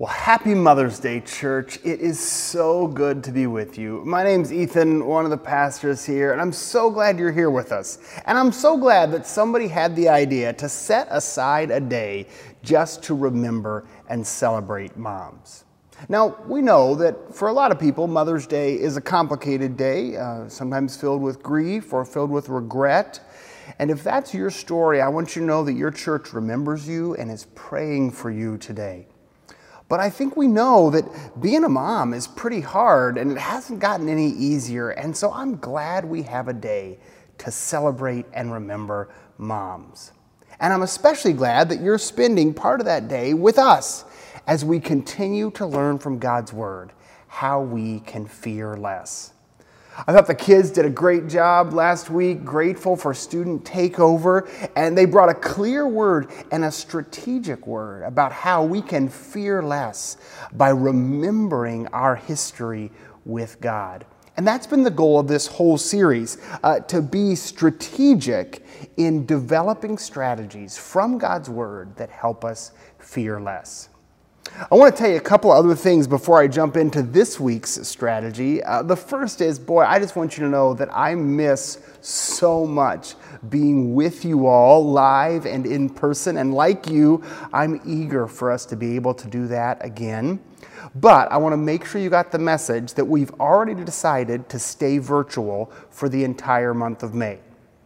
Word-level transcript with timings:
Well, 0.00 0.12
happy 0.12 0.54
Mother's 0.54 1.00
Day, 1.00 1.18
church. 1.18 1.80
It 1.82 1.98
is 1.98 2.20
so 2.20 2.86
good 2.86 3.24
to 3.24 3.32
be 3.32 3.48
with 3.48 3.76
you. 3.76 4.04
My 4.04 4.22
name's 4.22 4.52
Ethan, 4.52 5.04
one 5.04 5.24
of 5.24 5.32
the 5.32 5.36
pastors 5.36 6.06
here, 6.06 6.30
and 6.30 6.40
I'm 6.40 6.52
so 6.52 6.88
glad 6.88 7.18
you're 7.18 7.32
here 7.32 7.50
with 7.50 7.72
us. 7.72 7.98
And 8.24 8.38
I'm 8.38 8.52
so 8.52 8.76
glad 8.76 9.10
that 9.10 9.26
somebody 9.26 9.66
had 9.66 9.96
the 9.96 10.08
idea 10.08 10.52
to 10.52 10.68
set 10.68 11.08
aside 11.10 11.72
a 11.72 11.80
day 11.80 12.28
just 12.62 13.02
to 13.04 13.14
remember 13.16 13.88
and 14.08 14.24
celebrate 14.24 14.96
moms. 14.96 15.64
Now, 16.08 16.36
we 16.46 16.62
know 16.62 16.94
that 16.94 17.34
for 17.34 17.48
a 17.48 17.52
lot 17.52 17.72
of 17.72 17.80
people, 17.80 18.06
Mother's 18.06 18.46
Day 18.46 18.74
is 18.74 18.96
a 18.96 19.00
complicated 19.00 19.76
day, 19.76 20.16
uh, 20.16 20.48
sometimes 20.48 20.96
filled 20.96 21.22
with 21.22 21.42
grief 21.42 21.92
or 21.92 22.04
filled 22.04 22.30
with 22.30 22.48
regret. 22.48 23.18
And 23.80 23.90
if 23.90 24.04
that's 24.04 24.32
your 24.32 24.50
story, 24.50 25.00
I 25.00 25.08
want 25.08 25.34
you 25.34 25.42
to 25.42 25.46
know 25.46 25.64
that 25.64 25.72
your 25.72 25.90
church 25.90 26.32
remembers 26.34 26.86
you 26.86 27.16
and 27.16 27.32
is 27.32 27.46
praying 27.56 28.12
for 28.12 28.30
you 28.30 28.58
today. 28.58 29.08
But 29.88 30.00
I 30.00 30.10
think 30.10 30.36
we 30.36 30.48
know 30.48 30.90
that 30.90 31.40
being 31.40 31.64
a 31.64 31.68
mom 31.68 32.12
is 32.12 32.26
pretty 32.26 32.60
hard 32.60 33.16
and 33.16 33.32
it 33.32 33.38
hasn't 33.38 33.80
gotten 33.80 34.08
any 34.08 34.28
easier. 34.28 34.90
And 34.90 35.16
so 35.16 35.32
I'm 35.32 35.56
glad 35.56 36.04
we 36.04 36.22
have 36.22 36.48
a 36.48 36.52
day 36.52 36.98
to 37.38 37.50
celebrate 37.50 38.26
and 38.34 38.52
remember 38.52 39.08
moms. 39.38 40.12
And 40.60 40.72
I'm 40.72 40.82
especially 40.82 41.32
glad 41.32 41.68
that 41.70 41.80
you're 41.80 41.98
spending 41.98 42.52
part 42.52 42.80
of 42.80 42.86
that 42.86 43.08
day 43.08 43.32
with 43.32 43.58
us 43.58 44.04
as 44.46 44.64
we 44.64 44.80
continue 44.80 45.50
to 45.52 45.66
learn 45.66 45.98
from 45.98 46.18
God's 46.18 46.52
Word 46.52 46.92
how 47.28 47.60
we 47.62 48.00
can 48.00 48.26
fear 48.26 48.76
less. 48.76 49.32
I 50.06 50.12
thought 50.12 50.28
the 50.28 50.34
kids 50.34 50.70
did 50.70 50.84
a 50.84 50.90
great 50.90 51.26
job 51.26 51.72
last 51.72 52.08
week, 52.08 52.44
grateful 52.44 52.96
for 52.96 53.12
student 53.12 53.64
takeover, 53.64 54.48
and 54.76 54.96
they 54.96 55.06
brought 55.06 55.28
a 55.28 55.34
clear 55.34 55.88
word 55.88 56.30
and 56.52 56.64
a 56.64 56.70
strategic 56.70 57.66
word 57.66 58.04
about 58.04 58.30
how 58.30 58.62
we 58.64 58.80
can 58.80 59.08
fear 59.08 59.60
less 59.60 60.16
by 60.52 60.68
remembering 60.68 61.88
our 61.88 62.14
history 62.14 62.92
with 63.24 63.60
God. 63.60 64.06
And 64.36 64.46
that's 64.46 64.68
been 64.68 64.84
the 64.84 64.90
goal 64.90 65.18
of 65.18 65.26
this 65.26 65.48
whole 65.48 65.76
series 65.76 66.38
uh, 66.62 66.78
to 66.80 67.02
be 67.02 67.34
strategic 67.34 68.64
in 68.96 69.26
developing 69.26 69.98
strategies 69.98 70.78
from 70.78 71.18
God's 71.18 71.50
Word 71.50 71.96
that 71.96 72.08
help 72.08 72.44
us 72.44 72.70
fear 73.00 73.40
less. 73.40 73.88
I 74.70 74.74
want 74.74 74.94
to 74.94 75.02
tell 75.02 75.10
you 75.10 75.16
a 75.16 75.20
couple 75.20 75.50
other 75.50 75.74
things 75.74 76.06
before 76.06 76.40
I 76.40 76.48
jump 76.48 76.76
into 76.76 77.02
this 77.02 77.38
week's 77.38 77.86
strategy. 77.86 78.62
Uh, 78.62 78.82
the 78.82 78.96
first 78.96 79.40
is, 79.40 79.58
boy, 79.58 79.84
I 79.84 79.98
just 79.98 80.16
want 80.16 80.36
you 80.36 80.44
to 80.44 80.50
know 80.50 80.74
that 80.74 80.88
I 80.92 81.14
miss 81.14 81.78
so 82.00 82.66
much 82.66 83.14
being 83.48 83.94
with 83.94 84.24
you 84.24 84.46
all 84.46 84.84
live 84.90 85.46
and 85.46 85.64
in 85.64 85.88
person. 85.88 86.38
And 86.38 86.52
like 86.54 86.88
you, 86.88 87.22
I'm 87.52 87.80
eager 87.86 88.26
for 88.26 88.50
us 88.50 88.66
to 88.66 88.76
be 88.76 88.96
able 88.96 89.14
to 89.14 89.28
do 89.28 89.46
that 89.48 89.84
again. 89.84 90.40
But 90.94 91.30
I 91.30 91.36
want 91.36 91.52
to 91.52 91.58
make 91.58 91.84
sure 91.84 92.00
you 92.00 92.10
got 92.10 92.32
the 92.32 92.38
message 92.38 92.94
that 92.94 93.04
we've 93.04 93.32
already 93.40 93.74
decided 93.74 94.48
to 94.48 94.58
stay 94.58 94.98
virtual 94.98 95.70
for 95.90 96.08
the 96.08 96.24
entire 96.24 96.74
month 96.74 97.02
of 97.02 97.14
May. 97.14 97.38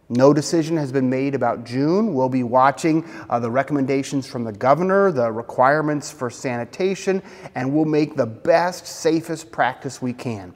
No 0.09 0.33
decision 0.33 0.75
has 0.77 0.91
been 0.91 1.09
made 1.09 1.33
about 1.33 1.63
June. 1.63 2.13
We'll 2.13 2.29
be 2.29 2.43
watching 2.43 3.05
uh, 3.29 3.39
the 3.39 3.49
recommendations 3.49 4.27
from 4.27 4.43
the 4.43 4.51
governor, 4.51 5.11
the 5.11 5.31
requirements 5.31 6.11
for 6.11 6.29
sanitation, 6.29 7.23
and 7.55 7.73
we'll 7.73 7.85
make 7.85 8.15
the 8.15 8.25
best, 8.25 8.85
safest 8.85 9.51
practice 9.51 10.01
we 10.01 10.11
can. 10.11 10.53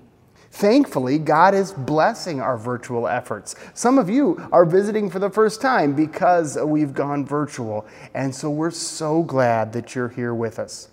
Thankfully, 0.51 1.17
God 1.17 1.53
is 1.53 1.71
blessing 1.71 2.41
our 2.41 2.57
virtual 2.57 3.07
efforts. 3.07 3.55
Some 3.73 3.97
of 3.97 4.09
you 4.09 4.49
are 4.51 4.65
visiting 4.65 5.09
for 5.09 5.19
the 5.19 5.29
first 5.29 5.61
time 5.61 5.93
because 5.93 6.57
we've 6.57 6.93
gone 6.93 7.25
virtual, 7.25 7.85
and 8.13 8.33
so 8.33 8.49
we're 8.49 8.71
so 8.71 9.23
glad 9.23 9.71
that 9.73 9.95
you're 9.95 10.09
here 10.09 10.33
with 10.33 10.59
us. 10.59 10.89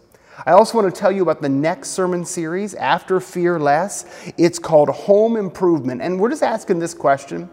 I 0.47 0.53
also 0.53 0.79
want 0.79 0.95
to 0.95 1.01
tell 1.01 1.13
you 1.13 1.23
about 1.23 1.43
the 1.43 1.49
next 1.49 1.91
sermon 1.91 2.25
series 2.25 2.75
after 2.75 3.21
Fear 3.21 3.59
Less. 3.59 4.33
It's 4.37 4.59
called 4.59 4.91
Home 4.91 5.37
Improvement, 5.37 6.03
and 6.03 6.21
we're 6.21 6.31
just 6.31 6.43
asking 6.43 6.79
this 6.79 6.95
question 6.95 7.49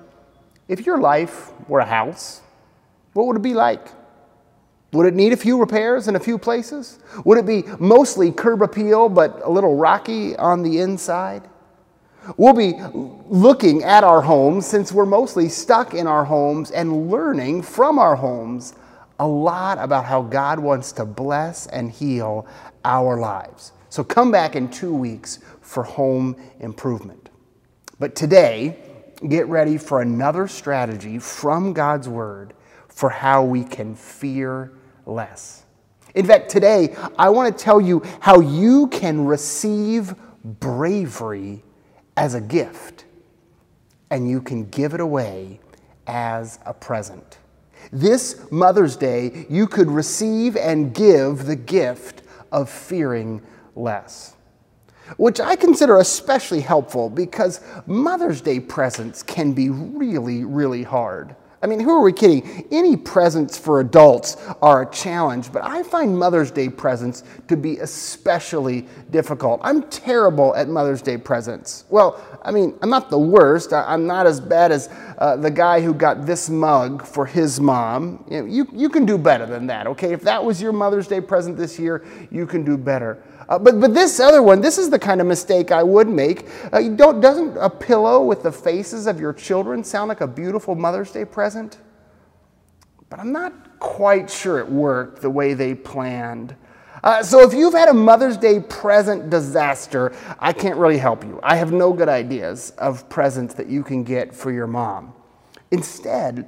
if 0.72 0.86
your 0.86 1.00
life 1.00 1.52
were 1.68 1.82
a 1.82 1.86
house, 1.86 2.40
what 3.12 3.28
would 3.28 3.36
it 3.36 3.42
be 3.42 3.54
like? 3.54 3.90
Would 4.94 5.06
it 5.06 5.14
need 5.14 5.34
a 5.34 5.38
few 5.38 5.60
repairs 5.60 6.08
in 6.08 6.16
a 6.16 6.20
few 6.20 6.38
places? 6.38 7.00
Would 7.26 7.38
it 7.38 7.46
be 7.46 7.64
mostly 7.78 8.32
curb 8.32 8.62
appeal 8.62 9.10
but 9.10 9.42
a 9.44 9.50
little 9.52 9.76
rocky 9.76 10.34
on 10.38 10.64
the 10.64 10.80
inside? 10.80 11.44
We'll 12.38 12.54
be 12.54 12.76
looking 12.94 13.84
at 13.84 14.06
our 14.06 14.22
homes 14.22 14.66
since 14.66 14.94
we're 14.94 15.06
mostly 15.06 15.50
stuck 15.50 15.94
in 15.94 16.08
our 16.08 16.24
homes 16.24 16.72
and 16.72 17.12
learning 17.12 17.64
from 17.64 18.00
our 18.00 18.16
homes 18.16 18.74
a 19.20 19.28
lot 19.28 19.78
about 19.78 20.06
how 20.06 20.22
God 20.22 20.58
wants 20.58 20.94
to 20.94 21.06
bless 21.06 21.68
and 21.68 21.92
heal 21.92 22.48
our 22.86 23.20
lives. 23.20 23.74
So 23.90 24.06
come 24.06 24.32
back 24.32 24.56
in 24.56 24.70
two 24.70 24.96
weeks 24.96 25.40
for 25.60 25.84
home 25.84 26.38
improvement. 26.62 27.30
But 28.00 28.16
today, 28.16 28.78
get 29.28 29.48
ready 29.48 29.78
for 29.78 30.02
another 30.02 30.48
strategy 30.48 31.20
from 31.20 31.74
God's 31.74 32.10
Word 32.10 32.54
for 32.88 33.10
how 33.10 33.44
we 33.44 33.64
can 33.64 33.96
fear 33.96 34.72
less. 35.06 35.66
In 36.14 36.26
fact, 36.26 36.50
today 36.50 36.96
I 37.18 37.30
want 37.30 37.56
to 37.56 37.64
tell 37.64 37.80
you 37.80 38.04
how 38.20 38.40
you 38.40 38.88
can 38.88 39.26
receive 39.26 40.14
bravery 40.44 41.64
as 42.18 42.36
a 42.36 42.42
gift 42.42 43.06
and 44.10 44.30
you 44.30 44.42
can 44.42 44.70
give 44.70 44.94
it 44.94 45.00
away 45.00 45.60
as 46.08 46.60
a 46.66 46.74
present. 46.74 47.38
This 47.92 48.52
Mother's 48.52 48.96
Day, 48.96 49.46
you 49.50 49.68
could 49.68 49.90
receive 49.90 50.58
and 50.58 50.94
give 50.94 51.46
the 51.46 51.56
gift 51.56 52.24
of 52.52 52.70
fearing 52.70 53.42
less 53.76 54.36
which 55.18 55.40
I 55.40 55.56
consider 55.56 55.98
especially 55.98 56.62
helpful 56.62 57.10
because 57.10 57.62
Mother's 57.86 58.42
Day 58.42 58.60
presents 58.60 59.24
can 59.24 59.54
be 59.54 59.70
really, 59.70 60.44
really 60.44 60.84
hard. 60.84 61.36
I 61.64 61.68
mean, 61.68 61.80
who 61.80 61.92
are 61.92 62.02
we 62.02 62.12
kidding? 62.12 62.66
Any 62.72 62.98
presents 62.98 63.56
for 63.56 63.82
adults 63.82 64.36
are 64.64 64.82
a 64.82 64.92
challenge, 64.92 65.52
but 65.52 65.64
I 65.64 65.84
find 65.84 66.18
Mother's 66.18 66.50
Day 66.50 66.70
presents 66.70 67.24
to 67.48 67.56
be 67.56 67.78
especially 67.78 68.88
difficult. 69.12 69.62
I'm 69.64 69.84
terrible 69.84 70.56
at 70.56 70.70
Mother's 70.70 71.04
Day 71.04 71.18
presents. 71.18 71.86
Well, 71.90 72.20
I 72.42 72.50
mean, 72.50 72.76
I'm 72.82 72.90
not 72.90 73.12
the 73.12 73.20
worst. 73.20 73.74
I'm 73.74 74.08
not 74.08 74.26
as 74.26 74.42
bad 74.42 74.72
as 74.72 74.90
uh, 75.20 75.36
the 75.36 75.52
guy 75.52 75.82
who 75.82 75.94
got 75.94 76.26
this 76.26 76.50
mug 76.50 77.06
for 77.06 77.28
his 77.28 77.60
mom. 77.60 78.26
You, 78.28 78.42
know, 78.42 78.48
you, 78.48 78.68
you 78.74 78.90
can 78.90 79.06
do 79.06 79.20
better 79.20 79.46
than 79.46 79.68
that, 79.68 79.86
okay? 79.86 80.14
If 80.14 80.22
that 80.22 80.44
was 80.44 80.60
your 80.60 80.74
Mother's 80.74 81.08
Day 81.08 81.22
present 81.22 81.58
this 81.58 81.78
year, 81.78 82.04
you 82.32 82.48
can 82.48 82.64
do 82.66 82.76
better. 82.76 83.22
Uh, 83.52 83.60
but, 83.60 83.82
but 83.82 83.94
this 83.94 84.18
other 84.22 84.42
one, 84.42 84.62
this 84.62 84.78
is 84.78 84.90
the 84.90 84.98
kind 84.98 85.20
of 85.20 85.28
mistake 85.28 85.74
I 85.74 85.84
would 85.84 86.08
make. 86.08 86.48
Uh, 86.72 86.84
don't, 86.84 87.20
doesn't 87.20 87.58
a 87.58 87.70
pillow 87.70 88.24
with 88.24 88.44
the 88.44 88.52
faces 88.52 89.08
of 89.08 89.20
your 89.20 89.34
children 89.34 89.84
sound 89.84 90.08
like 90.08 90.22
a 90.22 90.28
beautiful 90.28 90.74
Mother's 90.74 91.12
Day 91.12 91.26
present? 91.26 91.78
But 93.10 93.20
I'm 93.20 93.34
not 93.34 93.78
quite 93.78 94.30
sure 94.30 94.60
it 94.60 94.70
worked 94.70 95.22
the 95.22 95.30
way 95.30 95.54
they 95.54 95.76
planned. 95.76 96.56
Uh, 97.04 97.22
so 97.24 97.42
if 97.42 97.54
you've 97.54 97.74
had 97.74 97.90
a 97.90 97.94
Mother's 97.94 98.38
Day 98.38 98.62
present 98.62 99.30
disaster, 99.30 100.16
I 100.40 100.54
can't 100.54 100.78
really 100.78 100.98
help 100.98 101.26
you. 101.26 101.38
I 101.44 101.58
have 101.58 101.74
no 101.74 101.92
good 101.92 102.08
ideas 102.08 102.70
of 102.78 103.10
presents 103.10 103.54
that 103.56 103.68
you 103.68 103.84
can 103.84 104.06
get 104.06 104.34
for 104.34 104.54
your 104.54 104.68
mom. 104.68 105.14
Instead, 105.72 106.48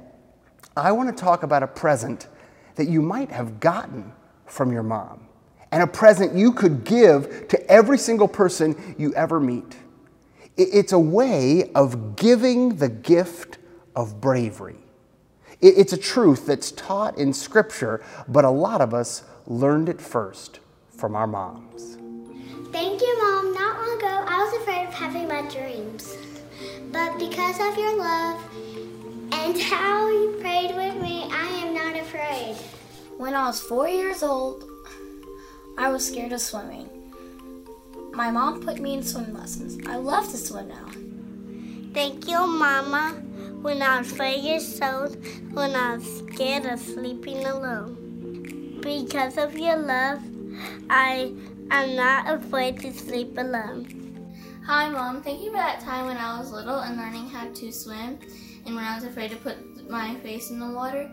I 0.74 0.90
want 0.92 1.14
to 1.14 1.22
talk 1.22 1.42
about 1.42 1.62
a 1.62 1.66
present 1.66 2.28
that 2.76 2.88
you 2.88 3.02
might 3.02 3.30
have 3.30 3.60
gotten 3.60 4.10
from 4.46 4.72
your 4.72 4.82
mom 4.82 5.28
and 5.74 5.82
a 5.82 5.86
present 5.88 6.36
you 6.36 6.52
could 6.52 6.84
give 6.84 7.48
to 7.48 7.68
every 7.68 7.98
single 7.98 8.28
person 8.28 8.94
you 8.96 9.12
ever 9.14 9.40
meet. 9.40 9.76
It's 10.56 10.92
a 10.92 10.98
way 11.00 11.72
of 11.74 12.14
giving 12.14 12.76
the 12.76 12.88
gift 12.88 13.58
of 13.96 14.20
bravery. 14.20 14.78
It's 15.60 15.92
a 15.92 15.96
truth 15.96 16.46
that's 16.46 16.70
taught 16.70 17.18
in 17.18 17.32
Scripture, 17.32 18.04
but 18.28 18.44
a 18.44 18.50
lot 18.50 18.82
of 18.82 18.94
us 18.94 19.24
learned 19.48 19.88
it 19.88 20.00
first 20.00 20.60
from 20.96 21.16
our 21.16 21.26
moms. 21.26 21.96
Thank 22.70 23.00
you, 23.00 23.18
Mom. 23.20 23.52
Not 23.52 23.76
long 23.76 23.98
ago, 23.98 24.24
I 24.28 24.44
was 24.44 24.62
afraid 24.62 24.86
of 24.86 24.94
having 24.94 25.26
my 25.26 25.42
dreams. 25.50 26.16
But 26.92 27.18
because 27.18 27.56
of 27.58 27.76
your 27.76 27.96
love 27.98 28.40
and 29.32 29.60
how 29.72 30.08
you 30.08 30.38
prayed 30.40 30.76
with 30.76 31.02
me, 31.02 31.24
I 31.32 31.48
am 31.64 31.74
not 31.74 31.96
afraid. 32.00 32.54
When 33.18 33.34
I 33.34 33.48
was 33.48 33.60
four 33.60 33.88
years 33.88 34.22
old, 34.22 34.70
I 35.76 35.88
was 35.88 36.06
scared 36.06 36.32
of 36.32 36.40
swimming. 36.40 36.88
My 38.12 38.30
mom 38.30 38.62
put 38.62 38.78
me 38.78 38.94
in 38.94 39.02
swim 39.02 39.34
lessons. 39.34 39.76
I 39.88 39.96
love 39.96 40.30
to 40.30 40.36
swim 40.36 40.68
now. 40.68 40.86
Thank 41.92 42.28
you, 42.28 42.46
Mama. 42.46 43.20
When 43.60 43.82
I 43.82 43.98
was 43.98 44.12
five 44.12 44.38
years 44.38 44.80
old, 44.80 45.16
when 45.52 45.74
I 45.74 45.96
was 45.96 46.18
scared 46.18 46.66
of 46.66 46.78
sleeping 46.78 47.44
alone. 47.44 48.78
Because 48.82 49.36
of 49.38 49.58
your 49.58 49.76
love, 49.76 50.20
I 50.90 51.32
am 51.70 51.96
not 51.96 52.28
afraid 52.28 52.80
to 52.80 52.92
sleep 52.92 53.36
alone. 53.36 54.04
Hi, 54.66 54.88
Mom. 54.88 55.22
Thank 55.22 55.42
you 55.42 55.50
for 55.50 55.56
that 55.56 55.80
time 55.80 56.06
when 56.06 56.16
I 56.16 56.38
was 56.38 56.52
little 56.52 56.80
and 56.80 56.96
learning 56.96 57.28
how 57.30 57.48
to 57.48 57.72
swim, 57.72 58.18
and 58.64 58.74
when 58.76 58.84
I 58.84 58.94
was 58.94 59.04
afraid 59.04 59.30
to 59.30 59.36
put 59.36 59.90
my 59.90 60.14
face 60.16 60.50
in 60.50 60.60
the 60.60 60.70
water. 60.70 61.10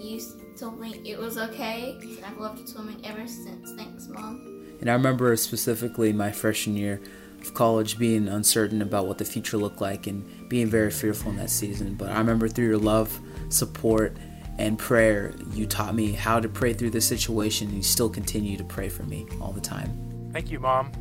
You 0.00 0.20
told 0.56 0.80
me 0.80 1.00
it 1.04 1.18
was 1.18 1.36
okay. 1.38 1.98
I've 2.24 2.38
loved 2.38 2.68
swimming 2.68 3.04
ever 3.04 3.26
since. 3.26 3.72
Thanks, 3.72 4.08
Mom. 4.08 4.76
And 4.80 4.90
I 4.90 4.94
remember 4.94 5.34
specifically 5.36 6.12
my 6.12 6.30
freshman 6.30 6.76
year 6.76 7.00
of 7.40 7.54
college 7.54 7.98
being 7.98 8.28
uncertain 8.28 8.82
about 8.82 9.06
what 9.06 9.18
the 9.18 9.24
future 9.24 9.56
looked 9.56 9.80
like 9.80 10.06
and 10.06 10.48
being 10.48 10.68
very 10.68 10.90
fearful 10.90 11.30
in 11.30 11.36
that 11.36 11.50
season. 11.50 11.94
But 11.94 12.10
I 12.10 12.18
remember 12.18 12.48
through 12.48 12.66
your 12.66 12.78
love, 12.78 13.18
support, 13.48 14.16
and 14.58 14.78
prayer, 14.78 15.34
you 15.52 15.66
taught 15.66 15.94
me 15.94 16.12
how 16.12 16.38
to 16.38 16.48
pray 16.48 16.74
through 16.74 16.90
this 16.90 17.06
situation, 17.06 17.68
and 17.68 17.76
you 17.76 17.82
still 17.82 18.08
continue 18.08 18.56
to 18.56 18.64
pray 18.64 18.88
for 18.88 19.02
me 19.02 19.26
all 19.40 19.52
the 19.52 19.60
time. 19.60 20.30
Thank 20.32 20.50
you, 20.50 20.60
Mom. 20.60 20.92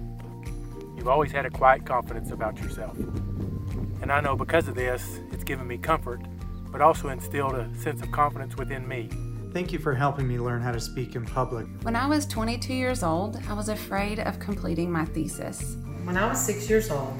You've 0.97 1.07
always 1.07 1.31
had 1.31 1.45
a 1.45 1.51
quiet 1.51 1.85
confidence 1.85 2.31
about 2.31 2.59
yourself. 2.59 2.97
And 4.01 4.11
I 4.11 4.21
know 4.21 4.35
because 4.35 4.67
of 4.67 4.75
this, 4.75 5.19
it's 5.31 5.43
given 5.43 5.67
me 5.67 5.77
comfort, 5.77 6.21
but 6.71 6.81
also 6.81 7.09
instilled 7.09 7.53
a 7.53 7.69
sense 7.75 8.01
of 8.01 8.11
confidence 8.11 8.57
within 8.57 8.87
me. 8.87 9.09
Thank 9.53 9.71
you 9.71 9.77
for 9.77 9.93
helping 9.93 10.27
me 10.27 10.39
learn 10.39 10.61
how 10.61 10.71
to 10.71 10.79
speak 10.79 11.15
in 11.15 11.27
public. 11.27 11.67
When 11.83 11.95
I 11.95 12.07
was 12.07 12.25
22 12.25 12.73
years 12.73 13.03
old, 13.03 13.39
I 13.47 13.53
was 13.53 13.69
afraid 13.69 14.19
of 14.19 14.39
completing 14.39 14.91
my 14.91 15.05
thesis. 15.05 15.77
When 16.05 16.17
I 16.17 16.27
was 16.27 16.43
six 16.43 16.67
years 16.67 16.89
old, 16.89 17.13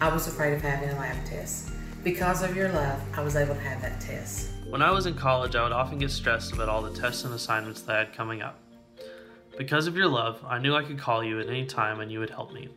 I 0.00 0.08
was 0.08 0.28
afraid 0.28 0.54
of 0.54 0.62
having 0.62 0.90
a 0.90 0.92
lab 0.92 1.16
test. 1.26 1.72
Because 2.04 2.44
of 2.44 2.54
your 2.54 2.68
love, 2.68 3.00
I 3.14 3.22
was 3.24 3.34
able 3.34 3.56
to 3.56 3.60
have 3.62 3.82
that 3.82 4.00
test. 4.00 4.50
When 4.70 4.80
I 4.80 4.92
was 4.92 5.06
in 5.06 5.14
college, 5.14 5.56
I 5.56 5.64
would 5.64 5.72
often 5.72 5.98
get 5.98 6.12
stressed 6.12 6.52
about 6.52 6.68
all 6.68 6.82
the 6.82 6.96
tests 6.96 7.24
and 7.24 7.34
assignments 7.34 7.82
that 7.82 7.96
I 7.96 7.98
had 7.98 8.12
coming 8.12 8.42
up. 8.42 8.60
Because 9.58 9.88
of 9.88 9.96
your 9.96 10.06
love, 10.06 10.40
I 10.46 10.60
knew 10.60 10.76
I 10.76 10.84
could 10.84 11.00
call 11.00 11.24
you 11.24 11.40
at 11.40 11.48
any 11.48 11.66
time 11.66 11.98
and 11.98 12.12
you 12.12 12.20
would 12.20 12.30
help 12.30 12.52
me. 12.52 12.68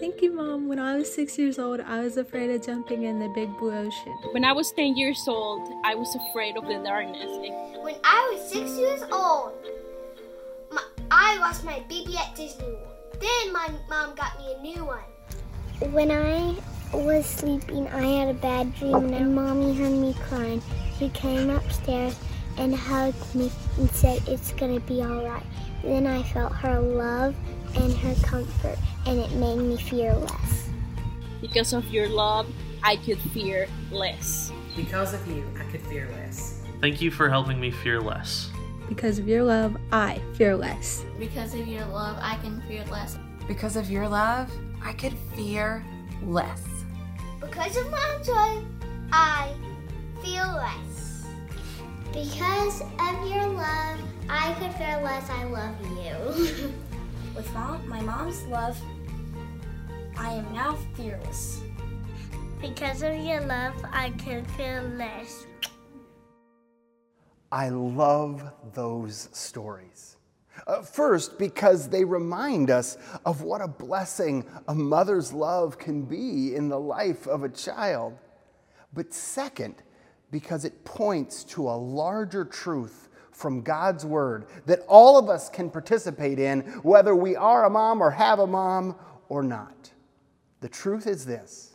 Thank 0.00 0.22
you, 0.22 0.32
Mom. 0.32 0.68
When 0.68 0.78
I 0.78 0.96
was 0.96 1.12
six 1.12 1.38
years 1.38 1.58
old, 1.58 1.80
I 1.80 2.00
was 2.00 2.16
afraid 2.16 2.50
of 2.50 2.64
jumping 2.64 3.04
in 3.04 3.18
the 3.18 3.28
big 3.28 3.56
blue 3.58 3.72
ocean. 3.72 4.12
When 4.32 4.44
I 4.44 4.52
was 4.52 4.72
10 4.72 4.96
years 4.96 5.24
old, 5.28 5.68
I 5.84 5.94
was 5.94 6.14
afraid 6.16 6.56
of 6.56 6.66
the 6.66 6.82
darkness. 6.84 7.30
When 7.80 7.94
I 8.02 8.30
was 8.32 8.50
six 8.50 8.70
years 8.78 9.02
old, 9.12 9.52
my, 10.70 10.82
I 11.10 11.38
lost 11.38 11.64
my 11.64 11.80
baby 11.88 12.16
at 12.16 12.34
Disney 12.34 12.64
World. 12.64 12.96
Then 13.20 13.52
my 13.52 13.68
mom 13.88 14.14
got 14.14 14.38
me 14.38 14.54
a 14.54 14.62
new 14.62 14.84
one. 14.84 15.92
When 15.92 16.10
I 16.10 16.56
was 16.92 17.26
sleeping, 17.26 17.86
I 17.88 18.02
had 18.02 18.28
a 18.28 18.34
bad 18.34 18.74
dream, 18.76 19.12
and 19.12 19.34
mommy 19.34 19.74
heard 19.74 19.92
me 19.92 20.14
crying. 20.28 20.62
She 20.98 21.08
came 21.10 21.50
upstairs 21.50 22.18
and 22.58 22.74
hugged 22.74 23.34
me 23.34 23.50
and 23.78 23.90
said, 23.90 24.22
It's 24.26 24.52
gonna 24.52 24.80
be 24.80 25.02
alright. 25.02 25.44
Then 25.82 26.06
I 26.06 26.22
felt 26.22 26.52
her 26.54 26.80
love 26.80 27.34
and 27.76 27.92
her 27.94 28.14
comfort, 28.22 28.78
and 29.06 29.18
it 29.18 29.32
made 29.32 29.58
me 29.58 29.76
fear 29.76 30.14
less. 30.14 30.70
Because 31.40 31.72
of 31.72 31.90
your 31.92 32.08
love, 32.08 32.46
I 32.82 32.96
could 32.96 33.18
fear 33.18 33.68
less. 33.90 34.52
Because 34.76 35.14
of 35.14 35.26
you, 35.26 35.44
I 35.58 35.64
could 35.70 35.82
fear 35.82 36.08
less. 36.12 36.62
Thank 36.80 37.00
you 37.00 37.10
for 37.10 37.28
helping 37.28 37.60
me 37.60 37.70
fear 37.70 38.00
less. 38.00 38.50
Because 38.88 39.18
of 39.18 39.28
your 39.28 39.42
love, 39.44 39.76
I 39.92 40.20
fear 40.34 40.56
less. 40.56 41.04
Because 41.18 41.54
of 41.54 41.66
your 41.66 41.84
love, 41.86 42.16
I 42.20 42.36
can 42.42 42.60
fear 42.62 42.84
less. 42.90 43.18
Because 43.46 43.76
of 43.76 43.90
your 43.90 44.08
love, 44.08 44.50
I 44.82 44.92
could 44.92 45.14
fear 45.34 45.84
less. 46.24 46.64
Because 47.40 47.76
of 47.76 47.90
my 47.90 48.18
joy, 48.24 48.64
I 49.12 49.52
feel 50.22 50.46
less. 50.56 51.26
Because 52.12 52.82
of 52.82 53.26
your 53.26 53.46
love, 53.46 54.00
I 54.28 54.52
could 54.58 54.72
fear 54.74 55.00
less. 55.02 55.28
I 55.30 55.44
love 55.44 55.74
you. 55.96 56.72
With 57.34 57.52
mom, 57.54 57.88
my 57.88 58.00
mom's 58.02 58.44
love, 58.44 58.78
I 60.16 60.32
am 60.32 60.52
now 60.52 60.76
fearless. 60.94 61.60
Because 62.60 63.02
of 63.02 63.14
your 63.16 63.40
love, 63.42 63.74
I 63.92 64.10
can 64.10 64.44
feel 64.44 64.82
less. 64.96 65.46
I 67.50 67.68
love 67.68 68.42
those 68.72 69.28
stories. 69.32 70.16
Uh, 70.66 70.82
first, 70.82 71.38
because 71.38 71.88
they 71.88 72.04
remind 72.04 72.70
us 72.70 72.96
of 73.26 73.42
what 73.42 73.60
a 73.60 73.68
blessing 73.68 74.46
a 74.68 74.74
mother's 74.74 75.32
love 75.32 75.78
can 75.78 76.02
be 76.02 76.54
in 76.54 76.68
the 76.68 76.78
life 76.78 77.26
of 77.26 77.42
a 77.42 77.48
child. 77.48 78.16
But 78.92 79.12
second, 79.12 79.82
because 80.30 80.64
it 80.64 80.84
points 80.84 81.44
to 81.44 81.68
a 81.68 81.76
larger 81.76 82.44
truth 82.44 83.08
from 83.32 83.62
God's 83.62 84.04
Word 84.04 84.46
that 84.66 84.80
all 84.88 85.18
of 85.18 85.28
us 85.28 85.48
can 85.48 85.70
participate 85.70 86.38
in, 86.38 86.60
whether 86.82 87.14
we 87.14 87.34
are 87.34 87.64
a 87.64 87.70
mom 87.70 88.02
or 88.02 88.10
have 88.10 88.38
a 88.38 88.46
mom 88.46 88.94
or 89.28 89.42
not. 89.42 89.91
The 90.62 90.68
truth 90.68 91.06
is 91.08 91.26
this 91.26 91.74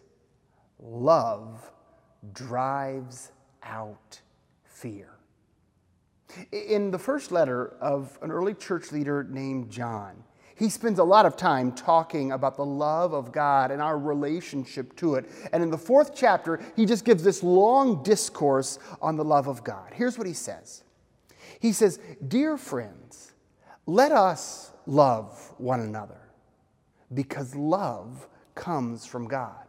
love 0.80 1.72
drives 2.34 3.32
out 3.62 4.22
fear. 4.64 5.10
In 6.52 6.92
the 6.92 7.00
first 7.00 7.32
letter 7.32 7.76
of 7.82 8.18
an 8.22 8.32
early 8.32 8.54
church 8.54 8.92
leader 8.92 9.26
named 9.30 9.70
John, 9.70 10.24
he 10.56 10.70
spends 10.70 11.00
a 11.00 11.04
lot 11.04 11.26
of 11.26 11.36
time 11.36 11.74
talking 11.74 12.32
about 12.32 12.56
the 12.56 12.66
love 12.66 13.14
of 13.14 13.32
God 13.32 13.72
and 13.72 13.82
our 13.82 13.98
relationship 13.98 14.96
to 14.98 15.16
it. 15.16 15.30
And 15.52 15.62
in 15.62 15.70
the 15.70 15.78
fourth 15.78 16.16
chapter, 16.16 16.60
he 16.76 16.86
just 16.86 17.06
gives 17.06 17.24
this 17.24 17.44
long 17.44 18.02
discourse 18.04 18.80
on 19.02 19.18
the 19.18 19.24
love 19.24 19.48
of 19.48 19.64
God. 19.64 19.92
Here's 19.94 20.18
what 20.18 20.28
he 20.28 20.34
says 20.34 20.84
He 21.60 21.74
says, 21.74 22.00
Dear 22.26 22.58
friends, 22.58 23.34
let 23.86 24.14
us 24.14 24.72
love 24.86 25.54
one 25.58 25.82
another 25.82 26.22
because 27.14 27.54
love 27.54 28.28
comes 28.58 29.06
from 29.06 29.28
God. 29.28 29.64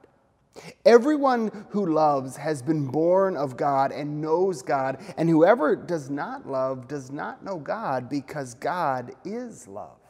Everyone 0.84 1.66
who 1.70 1.86
loves 1.86 2.36
has 2.36 2.62
been 2.62 2.88
born 2.88 3.36
of 3.36 3.56
God 3.56 3.92
and 3.92 4.20
knows 4.20 4.62
God, 4.62 4.98
and 5.16 5.28
whoever 5.28 5.76
does 5.76 6.10
not 6.10 6.48
love 6.48 6.88
does 6.88 7.12
not 7.12 7.44
know 7.44 7.58
God 7.58 8.08
because 8.08 8.54
God 8.54 9.12
is 9.24 9.68
love. 9.68 10.00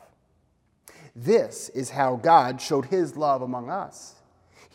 This 1.15 1.69
is 1.71 1.91
how 1.91 2.17
God 2.17 2.61
showed 2.63 2.87
his 2.87 3.17
love 3.17 3.43
among 3.43 3.69
us. 3.69 4.15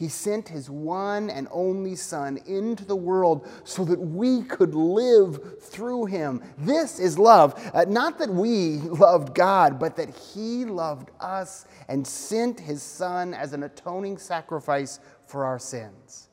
He 0.04 0.10
sent 0.10 0.50
his 0.50 0.70
one 0.70 1.30
and 1.30 1.48
only 1.50 1.96
Son 1.96 2.38
into 2.46 2.84
the 2.84 2.94
world 2.94 3.48
so 3.64 3.86
that 3.86 3.98
we 3.98 4.42
could 4.42 4.76
live 4.76 5.62
through 5.62 6.08
him. 6.08 6.44
This 6.58 7.00
is 7.00 7.18
love. 7.18 7.54
Uh, 7.74 7.86
not 7.88 8.20
that 8.20 8.30
we 8.30 8.80
loved 8.80 9.34
God, 9.34 9.80
but 9.80 9.96
that 9.96 10.14
he 10.14 10.66
loved 10.66 11.12
us 11.22 11.68
and 11.88 12.06
sent 12.06 12.60
his 12.60 12.84
Son 12.84 13.34
as 13.34 13.54
an 13.54 13.64
atoning 13.64 14.18
sacrifice 14.18 15.00
for 15.26 15.46
our 15.46 15.58
sins. 15.58 16.28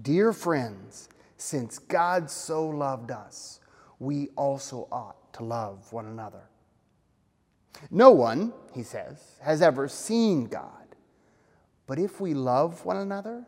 Dear 0.00 0.32
friends, 0.32 1.10
since 1.36 1.78
God 1.78 2.30
so 2.30 2.66
loved 2.66 3.10
us, 3.10 3.60
we 3.98 4.30
also 4.36 4.88
ought 4.90 5.34
to 5.34 5.44
love 5.44 5.92
one 5.92 6.06
another. 6.06 6.48
No 7.90 8.12
one, 8.12 8.54
he 8.74 8.82
says, 8.82 9.18
has 9.42 9.60
ever 9.60 9.86
seen 9.86 10.46
God. 10.46 10.85
But 11.86 11.98
if 11.98 12.20
we 12.20 12.34
love 12.34 12.84
one 12.84 12.96
another, 12.96 13.44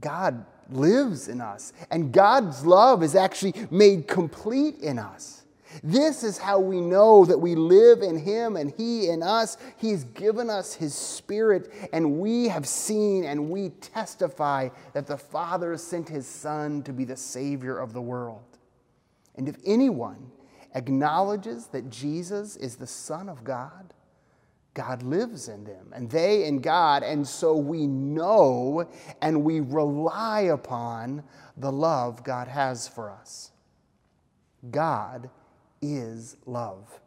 God 0.00 0.44
lives 0.70 1.28
in 1.28 1.40
us, 1.40 1.72
and 1.90 2.12
God's 2.12 2.64
love 2.64 3.02
is 3.02 3.14
actually 3.14 3.54
made 3.70 4.06
complete 4.06 4.78
in 4.78 4.98
us. 4.98 5.42
This 5.84 6.24
is 6.24 6.38
how 6.38 6.58
we 6.58 6.80
know 6.80 7.24
that 7.24 7.38
we 7.38 7.54
live 7.54 8.02
in 8.02 8.18
Him 8.18 8.56
and 8.56 8.72
He 8.76 9.08
in 9.08 9.22
us. 9.22 9.56
He's 9.76 10.04
given 10.04 10.50
us 10.50 10.74
His 10.74 10.94
Spirit, 10.94 11.72
and 11.92 12.18
we 12.18 12.48
have 12.48 12.66
seen 12.66 13.24
and 13.24 13.50
we 13.50 13.68
testify 13.68 14.70
that 14.94 15.06
the 15.06 15.16
Father 15.16 15.76
sent 15.76 16.08
His 16.08 16.26
Son 16.26 16.82
to 16.82 16.92
be 16.92 17.04
the 17.04 17.16
Savior 17.16 17.78
of 17.78 17.92
the 17.92 18.00
world. 18.00 18.42
And 19.36 19.48
if 19.48 19.56
anyone 19.64 20.30
acknowledges 20.74 21.66
that 21.68 21.90
Jesus 21.90 22.56
is 22.56 22.76
the 22.76 22.86
Son 22.86 23.28
of 23.28 23.44
God, 23.44 23.94
God 24.80 25.02
lives 25.02 25.48
in 25.48 25.64
them, 25.64 25.92
and 25.94 26.08
they 26.08 26.46
in 26.46 26.60
God, 26.60 27.02
and 27.02 27.28
so 27.28 27.54
we 27.54 27.86
know 27.86 28.88
and 29.20 29.44
we 29.44 29.60
rely 29.60 30.40
upon 30.40 31.22
the 31.58 31.70
love 31.70 32.24
God 32.24 32.48
has 32.48 32.88
for 32.88 33.10
us. 33.10 33.50
God 34.70 35.28
is 35.82 36.38
love. 36.46 36.98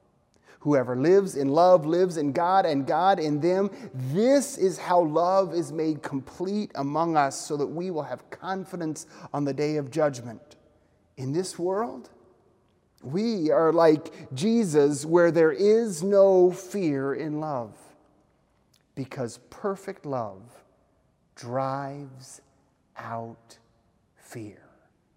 Whoever 0.60 0.96
lives 0.96 1.36
in 1.36 1.50
love 1.50 1.88
lives 1.88 2.18
in 2.18 2.32
God 2.32 2.68
and 2.68 2.86
God 2.86 3.20
in 3.20 3.40
them. 3.40 3.72
This 3.92 4.60
is 4.60 4.78
how 4.78 5.02
love 5.02 5.56
is 5.56 5.72
made 5.72 6.04
complete 6.04 6.72
among 6.76 7.18
us 7.18 7.36
so 7.36 7.58
that 7.58 7.66
we 7.66 7.90
will 7.90 8.04
have 8.04 8.30
confidence 8.30 9.08
on 9.34 9.46
the 9.46 9.54
day 9.54 9.78
of 9.78 9.90
judgment. 9.90 10.58
In 11.18 11.34
this 11.34 11.58
world, 11.58 12.12
we 13.04 13.52
are 13.52 13.74
like 13.74 14.34
Jesus, 14.34 15.06
where 15.06 15.32
there 15.32 15.52
is 15.52 16.04
no 16.04 16.52
fear 16.52 17.14
in 17.14 17.40
love, 17.40 17.76
because 18.96 19.40
perfect 19.50 20.06
love 20.06 20.42
drives 21.36 22.42
out 22.98 23.58
fear. 24.16 24.60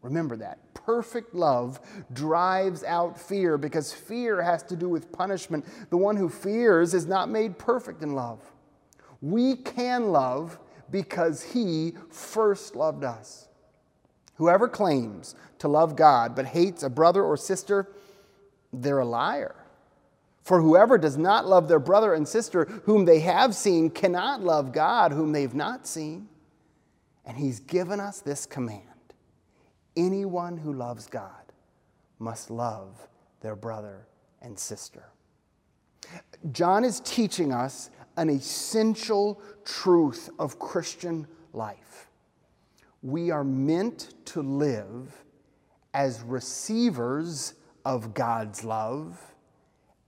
Remember 0.02 0.36
that. 0.36 0.58
Perfect 0.74 1.34
love 1.34 1.80
drives 2.12 2.84
out 2.84 3.18
fear 3.18 3.58
because 3.58 3.92
fear 3.92 4.40
has 4.40 4.62
to 4.64 4.76
do 4.76 4.88
with 4.88 5.10
punishment. 5.10 5.64
The 5.90 5.96
one 5.96 6.16
who 6.16 6.28
fears 6.28 6.94
is 6.94 7.06
not 7.06 7.28
made 7.28 7.58
perfect 7.58 8.02
in 8.02 8.14
love. 8.14 8.40
We 9.20 9.56
can 9.56 10.12
love 10.12 10.60
because 10.90 11.42
he 11.42 11.94
first 12.10 12.76
loved 12.76 13.02
us. 13.02 13.48
Whoever 14.36 14.68
claims 14.68 15.34
to 15.58 15.68
love 15.68 15.96
God 15.96 16.34
but 16.34 16.46
hates 16.46 16.82
a 16.82 16.90
brother 16.90 17.22
or 17.22 17.36
sister, 17.36 17.88
they're 18.72 18.98
a 18.98 19.04
liar. 19.04 19.54
For 20.42 20.60
whoever 20.60 20.96
does 20.96 21.16
not 21.16 21.46
love 21.46 21.66
their 21.66 21.80
brother 21.80 22.14
and 22.14 22.26
sister 22.28 22.66
whom 22.84 23.04
they 23.04 23.20
have 23.20 23.54
seen 23.54 23.90
cannot 23.90 24.42
love 24.42 24.72
God 24.72 25.12
whom 25.12 25.32
they've 25.32 25.54
not 25.54 25.86
seen. 25.86 26.28
And 27.24 27.36
he's 27.36 27.58
given 27.58 27.98
us 27.98 28.20
this 28.20 28.46
command 28.46 28.82
anyone 29.96 30.58
who 30.58 30.72
loves 30.72 31.06
God 31.06 31.52
must 32.18 32.50
love 32.50 33.08
their 33.40 33.56
brother 33.56 34.06
and 34.42 34.58
sister. 34.58 35.04
John 36.52 36.84
is 36.84 37.00
teaching 37.00 37.52
us 37.52 37.90
an 38.16 38.30
essential 38.30 39.40
truth 39.64 40.30
of 40.38 40.58
Christian 40.58 41.26
life. 41.52 42.05
We 43.06 43.30
are 43.30 43.44
meant 43.44 44.14
to 44.26 44.42
live 44.42 45.22
as 45.94 46.22
receivers 46.22 47.54
of 47.84 48.14
God's 48.14 48.64
love 48.64 49.16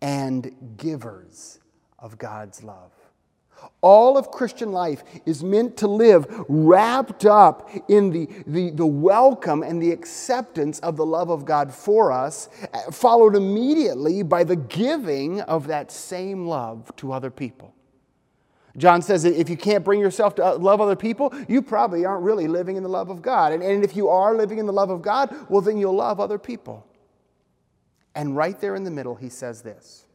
and 0.03 0.53
givers 0.77 1.61
of 2.01 2.19
God's 2.19 2.65
love. 2.65 2.91
All 3.83 4.19
of 4.19 4.33
Christian 4.33 4.73
life 4.73 5.05
is 5.27 5.45
meant 5.45 5.77
to 5.77 5.87
live 5.87 6.27
wrapped 6.49 7.25
up 7.25 7.71
in 7.87 8.11
the, 8.11 8.29
the, 8.49 8.71
the, 8.71 8.87
welcome 8.87 9.63
and 9.63 9.81
the 9.81 9.93
acceptance 9.93 10.81
of 10.81 10.97
the 10.97 11.07
love 11.07 11.31
of 11.31 11.45
God 11.45 11.73
for 11.73 12.11
us, 12.11 12.49
followed 12.91 13.37
immediately 13.37 14.25
by 14.25 14.43
the 14.43 14.57
giving 14.57 15.41
of 15.43 15.69
that 15.69 15.93
same 15.93 16.49
love 16.49 16.91
to 16.97 17.13
other 17.13 17.31
people. 17.31 17.77
John 18.79 19.03
says 19.03 19.25
that 19.25 19.39
if 19.39 19.51
you 19.51 19.57
can't 19.57 19.85
bring 19.85 20.01
yourself 20.01 20.37
to 20.37 20.45
uh, 20.45 20.57
love 20.57 20.81
other 20.81 20.97
people, 20.97 21.35
you 21.49 21.61
probably 21.61 22.05
aren't 22.05 22.23
really 22.23 22.47
living 22.47 22.77
in 22.77 22.83
the 22.83 22.89
love 22.89 23.11
of 23.11 23.21
God. 23.21 23.53
And, 23.53 23.63
and 23.63 23.85
if 23.85 23.97
you 23.97 24.09
are 24.09 24.35
living 24.35 24.59
in 24.59 24.67
the 24.67 24.73
love 24.73 24.91
of 24.91 25.03
God, 25.03 25.35
well, 25.51 25.61
then 25.61 25.77
you'll 25.77 25.97
love 25.97 26.21
other 26.21 26.39
people. 26.39 26.87
And 28.15 28.37
right 28.37 28.59
there 28.61 28.75
in 28.75 28.85
the 28.85 28.91
middle, 28.91 29.15
he 29.15 29.29
says 29.29 29.63
this 29.63 30.07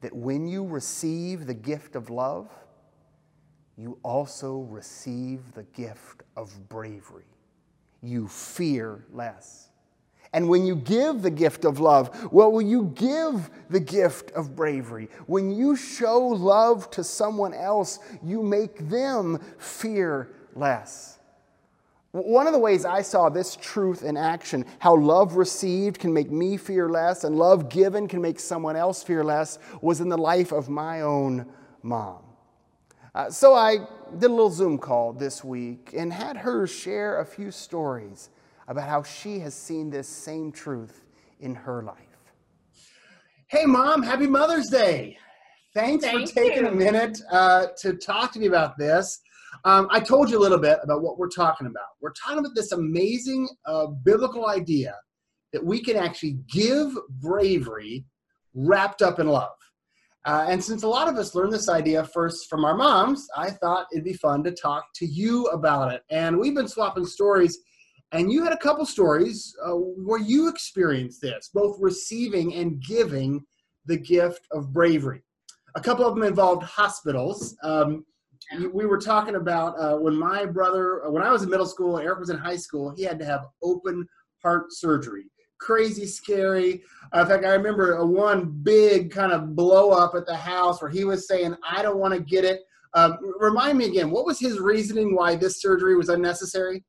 that 0.00 0.14
when 0.14 0.46
you 0.46 0.64
receive 0.64 1.46
the 1.46 1.54
gift 1.54 1.94
of 1.94 2.08
love, 2.08 2.48
you 3.76 3.98
also 4.02 4.58
receive 4.58 5.52
the 5.52 5.62
gift 5.62 6.22
of 6.36 6.68
bravery. 6.68 7.24
You 8.02 8.28
fear 8.28 9.04
less. 9.12 9.69
And 10.32 10.48
when 10.48 10.64
you 10.64 10.76
give 10.76 11.22
the 11.22 11.30
gift 11.30 11.64
of 11.64 11.80
love, 11.80 12.32
well, 12.32 12.52
will 12.52 12.62
you 12.62 12.92
give 12.94 13.50
the 13.68 13.80
gift 13.80 14.30
of 14.32 14.54
bravery? 14.54 15.08
When 15.26 15.50
you 15.50 15.74
show 15.74 16.18
love 16.18 16.90
to 16.92 17.02
someone 17.02 17.52
else, 17.52 17.98
you 18.22 18.42
make 18.42 18.88
them 18.88 19.40
fear 19.58 20.30
less. 20.54 21.18
One 22.12 22.46
of 22.48 22.52
the 22.52 22.58
ways 22.58 22.84
I 22.84 23.02
saw 23.02 23.28
this 23.28 23.56
truth 23.56 24.02
in 24.02 24.16
action, 24.16 24.64
how 24.80 24.96
love 24.96 25.36
received 25.36 26.00
can 26.00 26.12
make 26.12 26.30
me 26.30 26.56
fear 26.56 26.88
less 26.88 27.22
and 27.22 27.36
love 27.36 27.68
given 27.68 28.08
can 28.08 28.20
make 28.20 28.40
someone 28.40 28.74
else 28.74 29.02
fear 29.02 29.22
less, 29.22 29.60
was 29.80 30.00
in 30.00 30.08
the 30.08 30.18
life 30.18 30.52
of 30.52 30.68
my 30.68 31.02
own 31.02 31.46
mom. 31.82 32.18
Uh, 33.14 33.30
so 33.30 33.54
I 33.54 33.78
did 34.18 34.30
a 34.30 34.34
little 34.34 34.50
Zoom 34.50 34.78
call 34.78 35.12
this 35.12 35.44
week 35.44 35.92
and 35.96 36.12
had 36.12 36.36
her 36.38 36.66
share 36.66 37.20
a 37.20 37.24
few 37.24 37.50
stories 37.50 38.30
about 38.70 38.88
how 38.88 39.02
she 39.02 39.40
has 39.40 39.52
seen 39.52 39.90
this 39.90 40.08
same 40.08 40.52
truth 40.52 41.04
in 41.40 41.56
her 41.56 41.82
life. 41.82 41.96
Hey, 43.48 43.66
Mom, 43.66 44.00
happy 44.00 44.28
Mother's 44.28 44.68
Day. 44.68 45.18
Thanks 45.74 46.04
Thank 46.04 46.28
for 46.28 46.34
taking 46.34 46.62
you. 46.62 46.68
a 46.68 46.72
minute 46.72 47.20
uh, 47.32 47.66
to 47.78 47.94
talk 47.94 48.32
to 48.32 48.38
me 48.38 48.46
about 48.46 48.78
this. 48.78 49.20
Um, 49.64 49.88
I 49.90 49.98
told 49.98 50.30
you 50.30 50.38
a 50.38 50.40
little 50.40 50.58
bit 50.58 50.78
about 50.84 51.02
what 51.02 51.18
we're 51.18 51.28
talking 51.28 51.66
about. 51.66 51.88
We're 52.00 52.12
talking 52.12 52.38
about 52.38 52.54
this 52.54 52.70
amazing 52.70 53.48
uh, 53.66 53.88
biblical 54.04 54.48
idea 54.48 54.94
that 55.52 55.64
we 55.64 55.82
can 55.82 55.96
actually 55.96 56.38
give 56.48 56.96
bravery 57.20 58.04
wrapped 58.54 59.02
up 59.02 59.18
in 59.18 59.26
love. 59.26 59.50
Uh, 60.26 60.46
and 60.48 60.62
since 60.62 60.84
a 60.84 60.88
lot 60.88 61.08
of 61.08 61.16
us 61.16 61.34
learned 61.34 61.52
this 61.52 61.68
idea 61.68 62.04
first 62.04 62.48
from 62.48 62.64
our 62.64 62.76
moms, 62.76 63.26
I 63.36 63.50
thought 63.50 63.86
it'd 63.92 64.04
be 64.04 64.12
fun 64.12 64.44
to 64.44 64.52
talk 64.52 64.84
to 64.96 65.06
you 65.06 65.46
about 65.46 65.92
it. 65.92 66.02
And 66.10 66.38
we've 66.38 66.54
been 66.54 66.68
swapping 66.68 67.06
stories, 67.06 67.58
and 68.12 68.32
you 68.32 68.42
had 68.42 68.52
a 68.52 68.56
couple 68.56 68.84
stories 68.84 69.54
uh, 69.64 69.72
where 69.72 70.20
you 70.20 70.48
experienced 70.48 71.20
this, 71.20 71.50
both 71.54 71.76
receiving 71.80 72.54
and 72.54 72.82
giving 72.82 73.44
the 73.86 73.96
gift 73.96 74.46
of 74.50 74.72
bravery. 74.72 75.22
A 75.76 75.80
couple 75.80 76.04
of 76.04 76.14
them 76.14 76.24
involved 76.24 76.64
hospitals. 76.64 77.56
Um, 77.62 78.04
we 78.72 78.84
were 78.84 78.98
talking 78.98 79.36
about 79.36 79.78
uh, 79.78 79.96
when 79.96 80.16
my 80.16 80.44
brother, 80.44 81.06
uh, 81.06 81.10
when 81.10 81.22
I 81.22 81.30
was 81.30 81.42
in 81.42 81.50
middle 81.50 81.66
school, 81.66 81.98
Eric 81.98 82.18
was 82.18 82.30
in 82.30 82.38
high 82.38 82.56
school, 82.56 82.92
he 82.96 83.04
had 83.04 83.18
to 83.20 83.24
have 83.24 83.46
open 83.62 84.06
heart 84.42 84.72
surgery. 84.72 85.26
Crazy, 85.60 86.06
scary. 86.06 86.82
Uh, 87.14 87.20
in 87.20 87.26
fact, 87.28 87.44
I 87.44 87.52
remember 87.52 88.04
one 88.04 88.50
big 88.62 89.12
kind 89.12 89.30
of 89.30 89.54
blow 89.54 89.90
up 89.90 90.14
at 90.16 90.26
the 90.26 90.36
house 90.36 90.82
where 90.82 90.90
he 90.90 91.04
was 91.04 91.28
saying, 91.28 91.54
I 91.68 91.82
don't 91.82 91.98
want 91.98 92.14
to 92.14 92.20
get 92.20 92.44
it. 92.44 92.62
Um, 92.94 93.18
remind 93.38 93.78
me 93.78 93.84
again, 93.84 94.10
what 94.10 94.26
was 94.26 94.40
his 94.40 94.58
reasoning 94.58 95.14
why 95.14 95.36
this 95.36 95.60
surgery 95.60 95.96
was 95.96 96.08
unnecessary? 96.08 96.82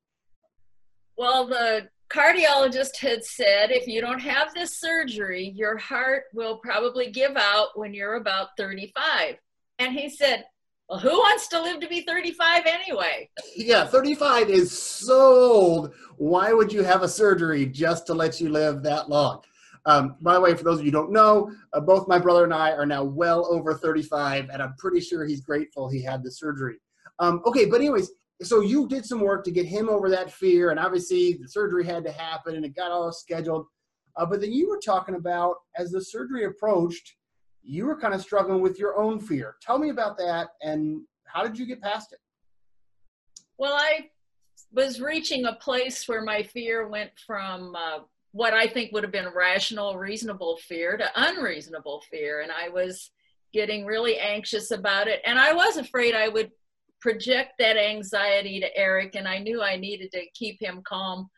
Well, 1.21 1.45
the 1.45 1.87
cardiologist 2.09 2.97
had 2.97 3.23
said 3.23 3.69
if 3.69 3.85
you 3.85 4.01
don't 4.01 4.21
have 4.21 4.55
this 4.55 4.79
surgery, 4.79 5.53
your 5.55 5.77
heart 5.77 6.23
will 6.33 6.57
probably 6.57 7.11
give 7.11 7.37
out 7.37 7.67
when 7.75 7.93
you're 7.93 8.15
about 8.15 8.57
35. 8.57 9.35
And 9.77 9.93
he 9.93 10.09
said, 10.09 10.45
well, 10.89 10.97
who 10.97 11.11
wants 11.11 11.47
to 11.49 11.61
live 11.61 11.79
to 11.81 11.87
be 11.87 12.01
35 12.01 12.63
anyway? 12.65 13.29
Yeah, 13.55 13.85
35 13.85 14.49
is 14.49 14.71
so 14.71 15.13
old. 15.13 15.93
Why 16.17 16.53
would 16.53 16.73
you 16.73 16.81
have 16.81 17.03
a 17.03 17.07
surgery 17.07 17.67
just 17.67 18.07
to 18.07 18.15
let 18.15 18.41
you 18.41 18.49
live 18.49 18.81
that 18.81 19.07
long? 19.07 19.41
Um, 19.85 20.15
by 20.21 20.33
the 20.33 20.41
way, 20.41 20.55
for 20.55 20.63
those 20.63 20.79
of 20.79 20.85
you 20.85 20.91
who 20.91 20.97
don't 20.97 21.11
know, 21.11 21.51
uh, 21.73 21.81
both 21.81 22.07
my 22.07 22.17
brother 22.17 22.45
and 22.45 22.53
I 22.53 22.71
are 22.71 22.87
now 22.87 23.03
well 23.03 23.45
over 23.45 23.75
35, 23.75 24.49
and 24.49 24.59
I'm 24.59 24.73
pretty 24.79 25.01
sure 25.01 25.23
he's 25.23 25.41
grateful 25.41 25.87
he 25.87 26.01
had 26.01 26.23
the 26.23 26.31
surgery. 26.31 26.77
Um, 27.19 27.43
okay, 27.45 27.65
but 27.65 27.75
anyways, 27.75 28.09
so 28.41 28.61
you 28.61 28.87
did 28.87 29.05
some 29.05 29.21
work 29.21 29.43
to 29.45 29.51
get 29.51 29.65
him 29.65 29.89
over 29.89 30.09
that 30.09 30.31
fear, 30.31 30.71
and 30.71 30.79
obviously 30.79 31.33
the 31.33 31.47
surgery 31.47 31.85
had 31.85 32.03
to 32.05 32.11
happen, 32.11 32.55
and 32.55 32.65
it 32.65 32.75
got 32.75 32.91
all 32.91 33.11
scheduled. 33.11 33.67
Uh, 34.15 34.25
but 34.25 34.41
then 34.41 34.51
you 34.51 34.67
were 34.69 34.79
talking 34.83 35.15
about 35.15 35.55
as 35.77 35.91
the 35.91 36.03
surgery 36.03 36.45
approached, 36.45 37.15
you 37.63 37.85
were 37.85 37.99
kind 37.99 38.13
of 38.13 38.21
struggling 38.21 38.61
with 38.61 38.79
your 38.79 38.99
own 38.99 39.19
fear. 39.19 39.55
Tell 39.61 39.77
me 39.77 39.89
about 39.89 40.17
that 40.17 40.49
and 40.61 41.01
how 41.25 41.43
did 41.43 41.57
you 41.57 41.65
get 41.65 41.81
past 41.81 42.11
it? 42.11 42.19
Well, 43.57 43.73
I 43.73 44.09
was 44.73 44.99
reaching 44.99 45.45
a 45.45 45.53
place 45.53 46.07
where 46.07 46.23
my 46.23 46.43
fear 46.43 46.87
went 46.87 47.11
from 47.25 47.75
uh, 47.75 47.99
what 48.31 48.53
I 48.53 48.67
think 48.67 48.91
would 48.91 49.03
have 49.03 49.11
been 49.11 49.29
rational, 49.35 49.97
reasonable 49.97 50.57
fear 50.57 50.97
to 50.97 51.05
unreasonable 51.15 52.03
fear. 52.09 52.41
And 52.41 52.51
I 52.51 52.69
was 52.69 53.11
getting 53.53 53.85
really 53.85 54.17
anxious 54.17 54.71
about 54.71 55.07
it. 55.07 55.21
And 55.25 55.37
I 55.37 55.53
was 55.53 55.77
afraid 55.77 56.15
I 56.15 56.29
would 56.29 56.51
project 57.01 57.53
that 57.59 57.77
anxiety 57.77 58.59
to 58.59 58.77
Eric, 58.77 59.15
and 59.15 59.27
I 59.27 59.39
knew 59.39 59.61
I 59.61 59.75
needed 59.75 60.11
to 60.11 60.25
keep 60.33 60.61
him 60.61 60.81
calm. 60.85 61.29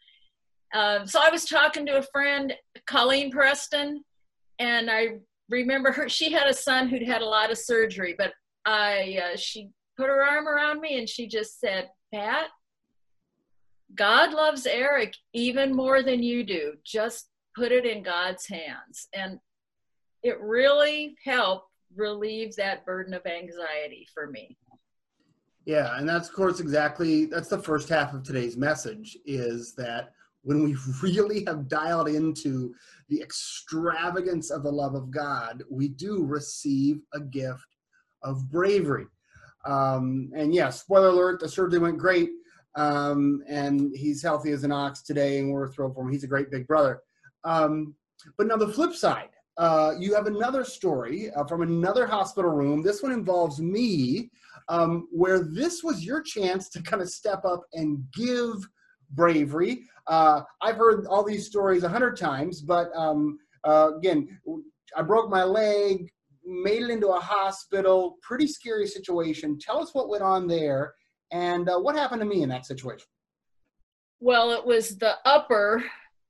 Uh, 0.73 1.05
so 1.05 1.19
I 1.21 1.29
was 1.29 1.45
talking 1.45 1.85
to 1.85 1.97
a 1.97 2.03
friend, 2.11 2.53
Colleen 2.87 3.31
Preston, 3.31 4.03
and 4.59 4.89
I 4.89 5.19
remember 5.49 5.91
her 5.91 6.09
she 6.09 6.31
had 6.31 6.47
a 6.47 6.53
son 6.53 6.87
who'd 6.87 7.03
had 7.03 7.21
a 7.21 7.25
lot 7.25 7.51
of 7.51 7.57
surgery 7.57 8.15
but 8.17 8.31
i 8.65 9.19
uh, 9.21 9.35
she 9.35 9.69
put 9.97 10.07
her 10.07 10.23
arm 10.23 10.47
around 10.47 10.79
me 10.79 10.97
and 10.97 11.07
she 11.07 11.27
just 11.27 11.59
said 11.59 11.89
pat 12.13 12.47
god 13.95 14.33
loves 14.33 14.65
eric 14.65 15.13
even 15.33 15.75
more 15.75 16.01
than 16.01 16.23
you 16.23 16.43
do. 16.43 16.73
Just 16.83 17.29
put 17.55 17.71
it 17.71 17.85
in 17.85 18.03
god's 18.03 18.47
hands. 18.47 19.07
And 19.13 19.39
it 20.23 20.39
really 20.39 21.15
helped 21.23 21.69
relieve 21.95 22.55
that 22.55 22.85
burden 22.85 23.13
of 23.13 23.25
anxiety 23.25 24.07
for 24.13 24.27
me 24.27 24.57
yeah 25.65 25.97
and 25.97 26.07
that's 26.07 26.29
of 26.29 26.35
course 26.35 26.59
exactly 26.59 27.25
that's 27.25 27.49
the 27.49 27.57
first 27.57 27.89
half 27.89 28.13
of 28.13 28.23
today's 28.23 28.57
message 28.57 29.17
is 29.25 29.73
that 29.73 30.13
when 30.43 30.63
we 30.63 30.75
really 31.01 31.43
have 31.45 31.67
dialed 31.67 32.07
into 32.07 32.73
the 33.09 33.21
extravagance 33.21 34.51
of 34.51 34.63
the 34.63 34.71
love 34.71 34.95
of 34.95 35.11
God, 35.11 35.63
we 35.69 35.87
do 35.87 36.23
receive 36.23 37.01
a 37.13 37.19
gift 37.19 37.67
of 38.23 38.49
bravery. 38.49 39.07
Um, 39.65 40.31
and 40.35 40.53
yeah, 40.53 40.69
spoiler 40.69 41.09
alert, 41.09 41.39
the 41.39 41.49
surgery 41.49 41.79
went 41.79 41.97
great. 41.97 42.29
Um, 42.75 43.43
and 43.47 43.95
he's 43.95 44.23
healthy 44.23 44.51
as 44.51 44.63
an 44.63 44.71
ox 44.71 45.01
today, 45.03 45.39
and 45.39 45.51
we're 45.51 45.71
thrilled 45.71 45.93
for 45.93 46.01
him. 46.01 46.11
He's 46.11 46.23
a 46.23 46.27
great 46.27 46.49
big 46.49 46.67
brother. 46.67 47.01
Um, 47.43 47.93
but 48.37 48.47
now, 48.47 48.57
the 48.57 48.67
flip 48.67 48.95
side, 48.95 49.29
uh, 49.57 49.93
you 49.99 50.15
have 50.15 50.25
another 50.25 50.63
story 50.63 51.29
uh, 51.31 51.45
from 51.45 51.61
another 51.61 52.07
hospital 52.07 52.49
room. 52.49 52.81
This 52.81 53.03
one 53.03 53.11
involves 53.11 53.61
me, 53.61 54.31
um, 54.69 55.07
where 55.11 55.39
this 55.39 55.83
was 55.83 56.05
your 56.05 56.21
chance 56.21 56.69
to 56.69 56.81
kind 56.81 57.01
of 57.01 57.09
step 57.09 57.43
up 57.45 57.61
and 57.73 58.03
give 58.13 58.55
bravery. 59.11 59.83
Uh, 60.07 60.41
I've 60.61 60.77
heard 60.77 61.05
all 61.07 61.23
these 61.23 61.45
stories 61.45 61.83
a 61.83 61.89
hundred 61.89 62.17
times, 62.17 62.61
but 62.61 62.89
um, 62.95 63.39
uh, 63.63 63.91
again, 63.97 64.39
I 64.95 65.01
broke 65.01 65.29
my 65.29 65.43
leg, 65.43 66.09
made 66.45 66.83
it 66.83 66.89
into 66.89 67.07
a 67.07 67.19
hospital, 67.19 68.17
pretty 68.21 68.47
scary 68.47 68.87
situation. 68.87 69.57
Tell 69.59 69.81
us 69.81 69.93
what 69.93 70.09
went 70.09 70.23
on 70.23 70.47
there 70.47 70.93
and 71.31 71.69
uh, 71.69 71.79
what 71.79 71.95
happened 71.95 72.21
to 72.21 72.27
me 72.27 72.43
in 72.43 72.49
that 72.49 72.65
situation. 72.65 73.07
Well, 74.19 74.51
it 74.51 74.65
was 74.65 74.97
the 74.97 75.15
upper 75.25 75.83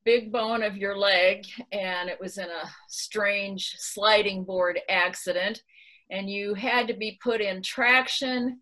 big 0.05 0.31
bone 0.31 0.63
of 0.63 0.75
your 0.77 0.97
leg, 0.97 1.45
and 1.71 2.09
it 2.09 2.19
was 2.19 2.37
in 2.37 2.45
a 2.45 2.69
strange 2.89 3.75
sliding 3.77 4.43
board 4.43 4.79
accident, 4.89 5.61
and 6.09 6.29
you 6.29 6.53
had 6.53 6.87
to 6.87 6.93
be 6.93 7.19
put 7.21 7.41
in 7.41 7.61
traction. 7.61 8.59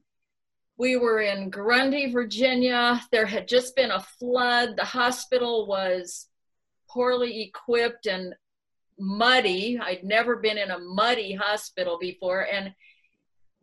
We 0.77 0.95
were 0.95 1.21
in 1.21 1.49
Grundy, 1.49 2.11
Virginia. 2.11 3.01
There 3.11 3.25
had 3.25 3.47
just 3.47 3.75
been 3.75 3.91
a 3.91 4.05
flood. 4.19 4.75
The 4.77 4.85
hospital 4.85 5.67
was 5.67 6.27
poorly 6.89 7.43
equipped 7.43 8.05
and 8.05 8.33
muddy. 8.97 9.79
I'd 9.79 10.03
never 10.03 10.37
been 10.37 10.57
in 10.57 10.71
a 10.71 10.79
muddy 10.79 11.33
hospital 11.33 11.97
before, 11.99 12.47
and 12.51 12.73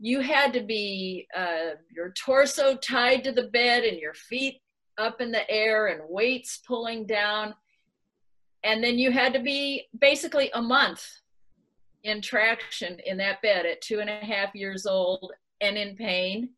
you 0.00 0.20
had 0.20 0.52
to 0.52 0.60
be 0.60 1.26
uh, 1.36 1.76
your 1.90 2.10
torso 2.12 2.76
tied 2.76 3.24
to 3.24 3.32
the 3.32 3.48
bed 3.48 3.84
and 3.84 3.98
your 3.98 4.14
feet 4.14 4.60
up 4.96 5.20
in 5.20 5.30
the 5.30 5.48
air 5.50 5.88
and 5.88 6.02
weights 6.08 6.60
pulling 6.66 7.06
down. 7.06 7.54
And 8.64 8.82
then 8.82 8.98
you 8.98 9.10
had 9.10 9.32
to 9.34 9.40
be 9.40 9.86
basically 9.98 10.50
a 10.54 10.62
month 10.62 11.06
in 12.04 12.20
traction 12.22 12.98
in 13.06 13.16
that 13.18 13.42
bed 13.42 13.66
at 13.66 13.80
two 13.80 14.00
and 14.00 14.10
a 14.10 14.24
half 14.24 14.54
years 14.54 14.86
old 14.86 15.32
and 15.60 15.76
in 15.76 15.96
pain. 15.96 16.50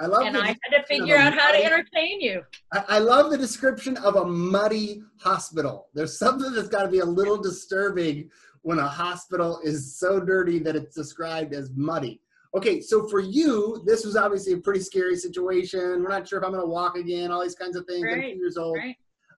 I 0.00 0.06
love 0.06 0.26
and 0.26 0.36
I 0.36 0.48
had 0.48 0.70
to 0.72 0.82
figure 0.88 1.16
out 1.16 1.38
how 1.38 1.52
to 1.52 1.64
entertain 1.64 2.20
you. 2.20 2.42
I, 2.72 2.84
I 2.88 2.98
love 2.98 3.30
the 3.30 3.38
description 3.38 3.96
of 3.98 4.16
a 4.16 4.24
muddy 4.24 5.02
hospital. 5.20 5.88
There's 5.94 6.18
something 6.18 6.52
that's 6.52 6.68
got 6.68 6.82
to 6.82 6.88
be 6.88 6.98
a 6.98 7.04
little 7.04 7.40
disturbing 7.40 8.28
when 8.62 8.80
a 8.80 8.88
hospital 8.88 9.60
is 9.62 9.96
so 9.96 10.18
dirty 10.18 10.58
that 10.58 10.74
it's 10.74 10.96
described 10.96 11.54
as 11.54 11.70
muddy. 11.76 12.20
Okay, 12.56 12.80
so 12.80 13.08
for 13.08 13.20
you, 13.20 13.82
this 13.84 14.04
was 14.04 14.16
obviously 14.16 14.54
a 14.54 14.58
pretty 14.58 14.80
scary 14.80 15.16
situation. 15.16 16.02
We're 16.02 16.08
not 16.08 16.28
sure 16.28 16.38
if 16.38 16.44
I'm 16.44 16.52
going 16.52 16.62
to 16.62 16.68
walk 16.68 16.96
again, 16.96 17.30
all 17.30 17.42
these 17.42 17.56
kinds 17.56 17.76
of 17.76 17.84
things. 17.86 18.06
I'm 18.10 18.20
two 18.20 18.26
years 18.28 18.56
old. 18.56 18.76
right. 18.76 18.96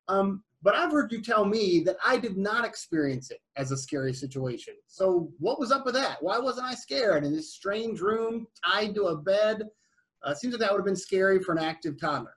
Um, 0.09 0.43
but 0.67 0.75
I've 0.75 0.91
heard 0.91 1.13
you 1.13 1.23
tell 1.23 1.45
me 1.45 1.79
that 1.87 1.97
I 2.05 2.17
did 2.17 2.37
not 2.37 2.65
experience 2.65 3.31
it 3.31 3.39
as 3.55 3.71
a 3.71 3.77
scary 3.77 4.13
situation. 4.13 4.75
So 4.89 5.31
what 5.39 5.61
was 5.61 5.71
up 5.71 5.85
with 5.85 5.95
that? 5.95 6.21
Why 6.21 6.41
wasn't 6.41 6.67
I 6.67 6.75
scared 6.75 7.25
in 7.25 7.33
this 7.33 7.55
strange 7.55 8.01
room 8.01 8.49
tied 8.67 8.97
to 8.97 9.05
a 9.05 9.17
bed? 9.17 9.63
Uh, 10.25 10.35
seems 10.35 10.55
like 10.55 10.61
that 10.63 10.73
would 10.73 10.81
have 10.81 10.85
been 10.85 10.97
scary 10.97 11.41
for 11.41 11.53
an 11.53 11.59
active 11.59 12.01
toddler. 12.01 12.35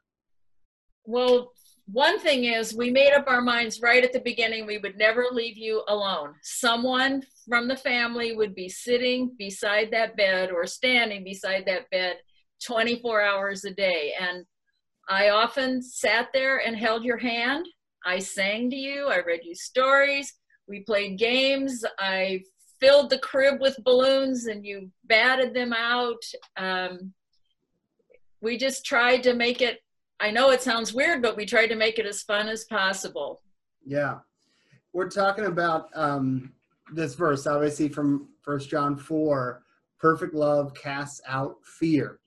Well, 1.05 1.53
one 1.87 2.19
thing 2.19 2.43
is, 2.43 2.75
we 2.75 2.91
made 2.91 3.13
up 3.13 3.25
our 3.27 3.41
minds 3.41 3.81
right 3.81 4.03
at 4.03 4.13
the 4.13 4.19
beginning 4.19 4.67
we 4.67 4.77
would 4.77 4.95
never 4.95 5.25
leave 5.31 5.57
you 5.57 5.83
alone. 5.87 6.35
Someone 6.43 7.23
from 7.47 7.67
the 7.67 7.77
family 7.77 8.35
would 8.35 8.53
be 8.53 8.69
sitting 8.69 9.31
beside 9.39 9.89
that 9.89 10.15
bed 10.15 10.51
or 10.51 10.67
standing 10.67 11.23
beside 11.23 11.63
that 11.65 11.89
bed 11.89 12.17
24 12.63 13.23
hours 13.23 13.65
a 13.65 13.71
day. 13.71 14.13
And 14.21 14.45
I 15.09 15.29
often 15.29 15.81
sat 15.81 16.27
there 16.31 16.59
and 16.59 16.77
held 16.77 17.03
your 17.03 17.17
hand. 17.17 17.65
I 18.05 18.19
sang 18.19 18.69
to 18.69 18.75
you. 18.75 19.07
I 19.07 19.21
read 19.21 19.41
you 19.43 19.55
stories. 19.55 20.33
We 20.67 20.81
played 20.81 21.17
games. 21.17 21.83
I 21.99 22.43
filled 22.79 23.09
the 23.09 23.19
crib 23.19 23.59
with 23.59 23.83
balloons 23.83 24.45
and 24.45 24.65
you 24.65 24.89
batted 25.05 25.53
them 25.53 25.73
out. 25.73 26.23
Um, 26.57 27.13
we 28.41 28.57
just 28.57 28.85
tried 28.85 29.23
to 29.23 29.33
make 29.33 29.61
it 29.61 29.79
I 30.21 30.31
know 30.31 30.51
it 30.51 30.61
sounds 30.61 30.93
weird, 30.93 31.21
but 31.21 31.37
we 31.37 31.45
tried 31.45 31.67
to 31.67 31.75
make 31.75 31.97
it 31.97 32.05
as 32.05 32.23
fun 32.23 32.49
as 32.49 32.65
possible. 32.65 33.41
Yeah. 33.85 34.19
We're 34.91 35.09
talking 35.09 35.45
about 35.45 35.87
um, 35.95 36.51
this 36.93 37.15
verse, 37.15 37.47
obviously 37.47 37.87
from 37.87 38.27
First 38.41 38.69
John 38.69 38.97
4 38.97 39.63
perfect 39.99 40.33
love 40.33 40.73
casts 40.73 41.21
out 41.27 41.57
fear. 41.63 42.19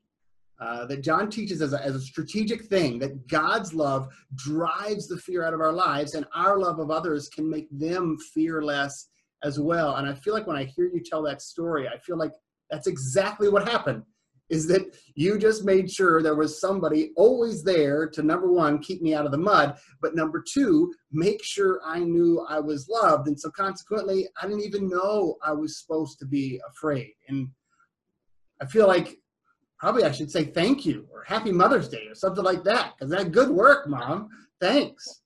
Uh, 0.62 0.86
that 0.86 1.02
John 1.02 1.28
teaches 1.28 1.60
as 1.60 1.72
a, 1.72 1.84
as 1.84 1.96
a 1.96 2.00
strategic 2.00 2.66
thing 2.66 3.00
that 3.00 3.26
God's 3.26 3.74
love 3.74 4.14
drives 4.36 5.08
the 5.08 5.16
fear 5.16 5.44
out 5.44 5.54
of 5.54 5.60
our 5.60 5.72
lives, 5.72 6.14
and 6.14 6.24
our 6.36 6.56
love 6.56 6.78
of 6.78 6.88
others 6.88 7.28
can 7.28 7.50
make 7.50 7.66
them 7.72 8.16
fearless 8.32 9.08
as 9.42 9.58
well. 9.58 9.96
And 9.96 10.08
I 10.08 10.14
feel 10.14 10.34
like 10.34 10.46
when 10.46 10.56
I 10.56 10.62
hear 10.62 10.86
you 10.86 11.00
tell 11.04 11.20
that 11.22 11.42
story, 11.42 11.88
I 11.88 11.98
feel 11.98 12.16
like 12.16 12.30
that's 12.70 12.86
exactly 12.86 13.48
what 13.48 13.68
happened 13.68 14.04
is 14.50 14.68
that 14.68 14.82
you 15.16 15.36
just 15.36 15.64
made 15.64 15.90
sure 15.90 16.22
there 16.22 16.36
was 16.36 16.60
somebody 16.60 17.10
always 17.16 17.64
there 17.64 18.08
to 18.10 18.22
number 18.22 18.52
one 18.52 18.78
keep 18.78 19.00
me 19.02 19.14
out 19.14 19.24
of 19.24 19.32
the 19.32 19.38
mud 19.38 19.78
but 20.02 20.14
number 20.14 20.44
two 20.52 20.92
make 21.10 21.42
sure 21.42 21.80
i 21.86 22.00
knew 22.00 22.44
i 22.50 22.58
was 22.58 22.88
loved 22.88 23.28
and 23.28 23.38
so 23.38 23.50
consequently 23.50 24.26
i 24.42 24.46
didn't 24.46 24.64
even 24.64 24.88
know 24.88 25.36
i 25.42 25.52
was 25.52 25.80
supposed 25.80 26.18
to 26.18 26.26
be 26.26 26.60
afraid 26.68 27.12
and 27.28 27.48
i 28.60 28.66
feel 28.66 28.86
like 28.86 29.21
probably 29.82 30.04
i 30.04 30.12
should 30.12 30.30
say 30.30 30.44
thank 30.44 30.86
you 30.86 31.06
or 31.12 31.24
happy 31.26 31.50
mother's 31.50 31.88
day 31.88 32.06
or 32.08 32.14
something 32.14 32.44
like 32.44 32.62
that 32.62 32.92
because 32.96 33.10
that 33.10 33.32
good 33.32 33.50
work 33.50 33.88
mom 33.88 34.28
thanks 34.60 35.22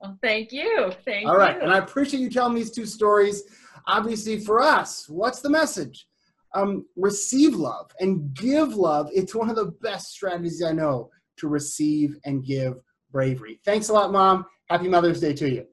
Well, 0.00 0.18
thank 0.22 0.52
you. 0.52 0.92
Thank 1.06 1.22
you. 1.22 1.28
all 1.28 1.38
right 1.38 1.56
you. 1.56 1.62
and 1.62 1.72
i 1.72 1.78
appreciate 1.78 2.20
you 2.20 2.28
telling 2.30 2.54
these 2.54 2.70
two 2.70 2.84
stories 2.84 3.42
obviously 3.86 4.38
for 4.38 4.60
us 4.60 5.08
what's 5.08 5.40
the 5.40 5.48
message 5.50 6.06
um, 6.54 6.86
receive 6.96 7.54
love 7.54 7.90
and 8.00 8.32
give 8.34 8.74
love. 8.74 9.10
It's 9.14 9.34
one 9.34 9.50
of 9.50 9.56
the 9.56 9.66
best 9.82 10.12
strategies 10.12 10.62
I 10.62 10.72
know 10.72 11.10
to 11.38 11.46
receive 11.48 12.16
and 12.24 12.44
give 12.44 12.74
bravery. 13.10 13.60
Thanks 13.64 13.90
a 13.90 13.92
lot, 13.92 14.12
Mom. 14.12 14.46
Happy 14.70 14.88
Mother's 14.88 15.20
Day 15.20 15.34
to 15.34 15.50
you. 15.50 15.66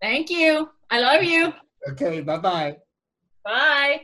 Thank 0.00 0.30
you. 0.30 0.70
I 0.90 1.00
love 1.00 1.22
you. 1.22 1.52
Okay, 1.90 2.20
bye 2.22 2.38
bye. 2.38 2.76
Bye. 3.44 4.02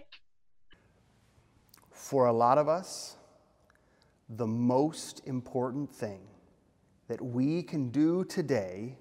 For 1.92 2.26
a 2.26 2.32
lot 2.32 2.58
of 2.58 2.68
us, 2.68 3.16
the 4.28 4.46
most 4.46 5.22
important 5.26 5.90
thing 5.90 6.20
that 7.08 7.20
we 7.20 7.62
can 7.62 7.88
do 7.88 8.24
today 8.24 8.98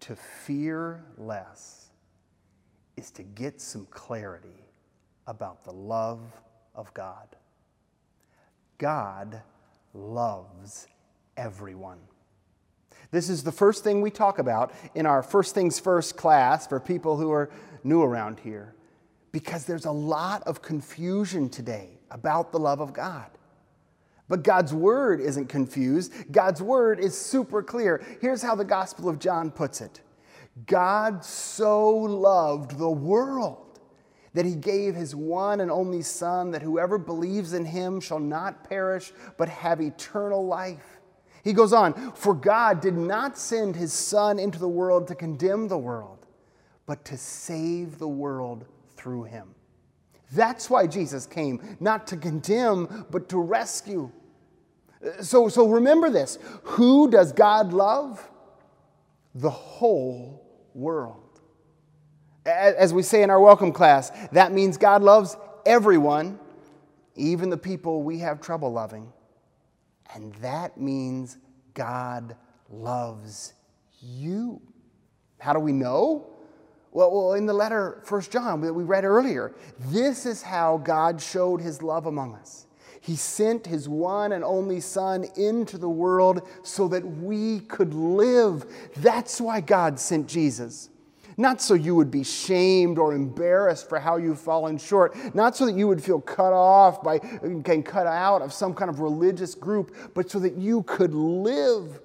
to 0.00 0.14
fear 0.16 1.04
less 1.16 1.90
is 2.96 3.10
to 3.10 3.22
get 3.22 3.60
some 3.60 3.86
clarity 3.86 4.64
about 5.26 5.64
the 5.64 5.72
love 5.72 6.20
of 6.74 6.92
God. 6.94 7.36
God 8.78 9.42
loves 9.94 10.86
everyone. 11.36 11.98
This 13.10 13.28
is 13.28 13.42
the 13.42 13.52
first 13.52 13.84
thing 13.84 14.00
we 14.00 14.10
talk 14.10 14.38
about 14.38 14.72
in 14.94 15.06
our 15.06 15.22
First 15.22 15.54
Things 15.54 15.78
First 15.78 16.16
class 16.16 16.66
for 16.66 16.80
people 16.80 17.16
who 17.16 17.30
are 17.30 17.50
new 17.84 18.02
around 18.02 18.40
here, 18.40 18.74
because 19.32 19.64
there's 19.64 19.86
a 19.86 19.92
lot 19.92 20.42
of 20.44 20.62
confusion 20.62 21.48
today 21.48 21.98
about 22.10 22.52
the 22.52 22.58
love 22.58 22.80
of 22.80 22.92
God. 22.92 23.30
But 24.32 24.44
God's 24.44 24.72
word 24.72 25.20
isn't 25.20 25.50
confused. 25.50 26.10
God's 26.32 26.62
word 26.62 26.98
is 27.00 27.14
super 27.14 27.62
clear. 27.62 28.02
Here's 28.22 28.40
how 28.40 28.54
the 28.54 28.64
Gospel 28.64 29.10
of 29.10 29.18
John 29.18 29.50
puts 29.50 29.82
it 29.82 30.00
God 30.64 31.22
so 31.22 31.90
loved 31.90 32.78
the 32.78 32.88
world 32.88 33.78
that 34.32 34.46
he 34.46 34.54
gave 34.54 34.94
his 34.94 35.14
one 35.14 35.60
and 35.60 35.70
only 35.70 36.00
Son, 36.00 36.50
that 36.52 36.62
whoever 36.62 36.96
believes 36.96 37.52
in 37.52 37.66
him 37.66 38.00
shall 38.00 38.18
not 38.18 38.66
perish, 38.66 39.12
but 39.36 39.50
have 39.50 39.82
eternal 39.82 40.46
life. 40.46 40.98
He 41.44 41.52
goes 41.52 41.74
on, 41.74 42.12
for 42.12 42.32
God 42.32 42.80
did 42.80 42.96
not 42.96 43.36
send 43.36 43.76
his 43.76 43.92
Son 43.92 44.38
into 44.38 44.58
the 44.58 44.66
world 44.66 45.08
to 45.08 45.14
condemn 45.14 45.68
the 45.68 45.76
world, 45.76 46.26
but 46.86 47.04
to 47.04 47.18
save 47.18 47.98
the 47.98 48.08
world 48.08 48.64
through 48.96 49.24
him. 49.24 49.54
That's 50.32 50.70
why 50.70 50.86
Jesus 50.86 51.26
came, 51.26 51.76
not 51.80 52.06
to 52.06 52.16
condemn, 52.16 53.04
but 53.10 53.28
to 53.28 53.38
rescue. 53.38 54.10
So, 55.20 55.48
so 55.48 55.68
remember 55.68 56.10
this 56.10 56.38
who 56.62 57.10
does 57.10 57.32
God 57.32 57.72
love? 57.72 58.28
The 59.34 59.50
whole 59.50 60.46
world. 60.74 61.40
As 62.44 62.92
we 62.92 63.02
say 63.02 63.22
in 63.22 63.30
our 63.30 63.40
welcome 63.40 63.72
class, 63.72 64.10
that 64.32 64.52
means 64.52 64.76
God 64.76 65.02
loves 65.02 65.36
everyone, 65.64 66.38
even 67.14 67.50
the 67.50 67.56
people 67.56 68.02
we 68.02 68.18
have 68.18 68.40
trouble 68.40 68.72
loving. 68.72 69.12
And 70.14 70.34
that 70.36 70.78
means 70.78 71.38
God 71.72 72.36
loves 72.68 73.54
you. 74.00 74.60
How 75.38 75.52
do 75.52 75.60
we 75.60 75.72
know? 75.72 76.26
Well, 76.90 77.10
well 77.10 77.32
in 77.34 77.46
the 77.46 77.54
letter 77.54 78.02
1 78.08 78.22
John 78.22 78.60
that 78.60 78.72
we 78.74 78.84
read 78.84 79.04
earlier, 79.04 79.54
this 79.78 80.26
is 80.26 80.42
how 80.42 80.78
God 80.78 81.20
showed 81.20 81.60
his 81.60 81.82
love 81.82 82.06
among 82.06 82.34
us. 82.34 82.66
He 83.02 83.16
sent 83.16 83.66
his 83.66 83.88
one 83.88 84.30
and 84.30 84.44
only 84.44 84.78
Son 84.78 85.26
into 85.36 85.76
the 85.76 85.88
world 85.88 86.48
so 86.62 86.86
that 86.86 87.04
we 87.04 87.58
could 87.60 87.92
live. 87.94 88.64
That's 88.96 89.40
why 89.40 89.60
God 89.60 89.98
sent 89.98 90.28
Jesus. 90.28 90.88
Not 91.36 91.60
so 91.60 91.74
you 91.74 91.96
would 91.96 92.12
be 92.12 92.22
shamed 92.22 92.98
or 92.98 93.12
embarrassed 93.12 93.88
for 93.88 93.98
how 93.98 94.18
you've 94.18 94.38
fallen 94.38 94.78
short. 94.78 95.16
Not 95.34 95.56
so 95.56 95.66
that 95.66 95.74
you 95.74 95.88
would 95.88 96.00
feel 96.00 96.20
cut 96.20 96.52
off 96.52 97.02
by 97.02 97.16
and 97.42 97.84
cut 97.84 98.06
out 98.06 98.40
of 98.40 98.52
some 98.52 98.72
kind 98.72 98.88
of 98.88 99.00
religious 99.00 99.56
group, 99.56 100.14
but 100.14 100.30
so 100.30 100.38
that 100.38 100.54
you 100.54 100.84
could 100.84 101.12
live. 101.12 102.00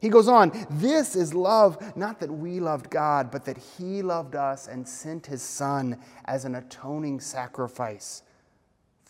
He 0.00 0.08
goes 0.08 0.26
on, 0.26 0.66
this 0.70 1.14
is 1.14 1.34
love, 1.34 1.96
not 1.96 2.18
that 2.18 2.32
we 2.32 2.58
loved 2.58 2.90
God, 2.90 3.30
but 3.30 3.44
that 3.44 3.58
He 3.58 4.02
loved 4.02 4.34
us 4.34 4.66
and 4.66 4.88
sent 4.88 5.26
His 5.26 5.42
Son 5.42 6.00
as 6.24 6.44
an 6.44 6.56
atoning 6.56 7.20
sacrifice 7.20 8.24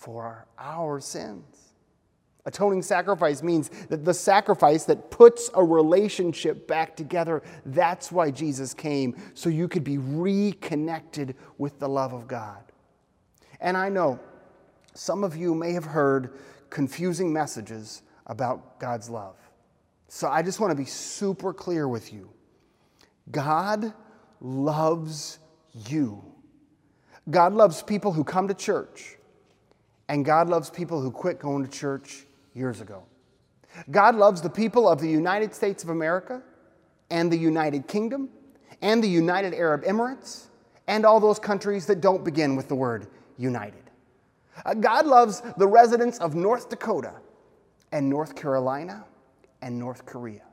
for 0.03 0.47
our 0.59 1.01
sins. 1.01 1.45
Atoning 2.45 2.83
sacrifice 2.83 3.41
means 3.43 3.71
that 3.89 4.05
the 4.05 4.13
sacrifice 4.13 4.85
that 4.87 5.13
puts 5.13 5.49
a 5.55 5.63
relationship 5.63 6.67
back 6.67 6.97
together. 6.97 7.43
That's 7.65 8.11
why 8.11 8.33
Jesus 8.33 8.75
came, 8.75 9.17
so 9.35 9.49
you 9.49 9.69
could 9.69 9.85
be 9.85 9.99
reconnected 9.99 11.37
with 11.57 11.79
the 11.79 11.89
love 11.89 12.13
of 12.13 12.27
God. 12.27 12.65
And 13.61 13.77
I 13.77 13.89
know 13.89 14.19
some 14.95 15.23
of 15.23 15.37
you 15.37 15.55
may 15.55 15.73
have 15.73 15.85
heard 15.85 16.35
confusing 16.69 17.33
messages 17.33 18.03
about 18.27 18.81
God's 18.81 19.09
love. 19.09 19.37
So 20.09 20.29
I 20.29 20.43
just 20.43 20.59
want 20.59 20.73
to 20.73 20.77
be 20.77 20.85
super 20.85 21.55
clear 21.55 21.87
with 21.87 22.13
you. 22.13 22.29
God 23.31 23.95
loves 24.41 25.39
you. 25.89 26.25
God 27.31 27.55
loves 27.55 27.83
people 27.85 28.13
who 28.13 28.25
come 28.25 28.49
to 28.49 28.55
church, 28.55 29.17
and 30.13 30.27
God 30.27 30.51
loves 30.51 30.69
people 30.69 31.01
who 31.01 31.11
quit 31.11 31.39
going 31.39 31.65
to 31.65 31.71
church 31.71 32.27
years 32.53 32.83
ago. 32.83 33.05
God 33.91 34.15
loves 34.15 34.43
the 34.43 34.51
people 34.51 34.87
of 34.87 35.01
the 35.01 35.09
United 35.09 35.55
States 35.55 35.83
of 35.83 35.89
America 35.89 36.43
and 37.11 37.33
the 37.33 37.39
United 37.39 37.89
Kingdom 37.89 38.29
and 38.83 39.03
the 39.03 39.09
United 39.09 39.55
Arab 39.55 39.85
Emirates 39.85 40.49
and 40.87 41.07
all 41.07 41.19
those 41.19 41.39
countries 41.39 41.87
that 41.87 42.03
don't 42.03 42.27
begin 42.27 42.57
with 42.57 42.69
the 42.69 42.75
word 42.75 43.07
united. 43.39 43.85
Uh, 44.67 44.75
God 44.75 45.07
loves 45.07 45.41
the 45.57 45.67
residents 45.67 46.19
of 46.19 46.35
North 46.35 46.69
Dakota 46.69 47.15
and 47.91 48.11
North 48.11 48.37
Carolina 48.37 49.07
and 49.63 49.79
North 49.79 50.05
Korea. 50.05 50.45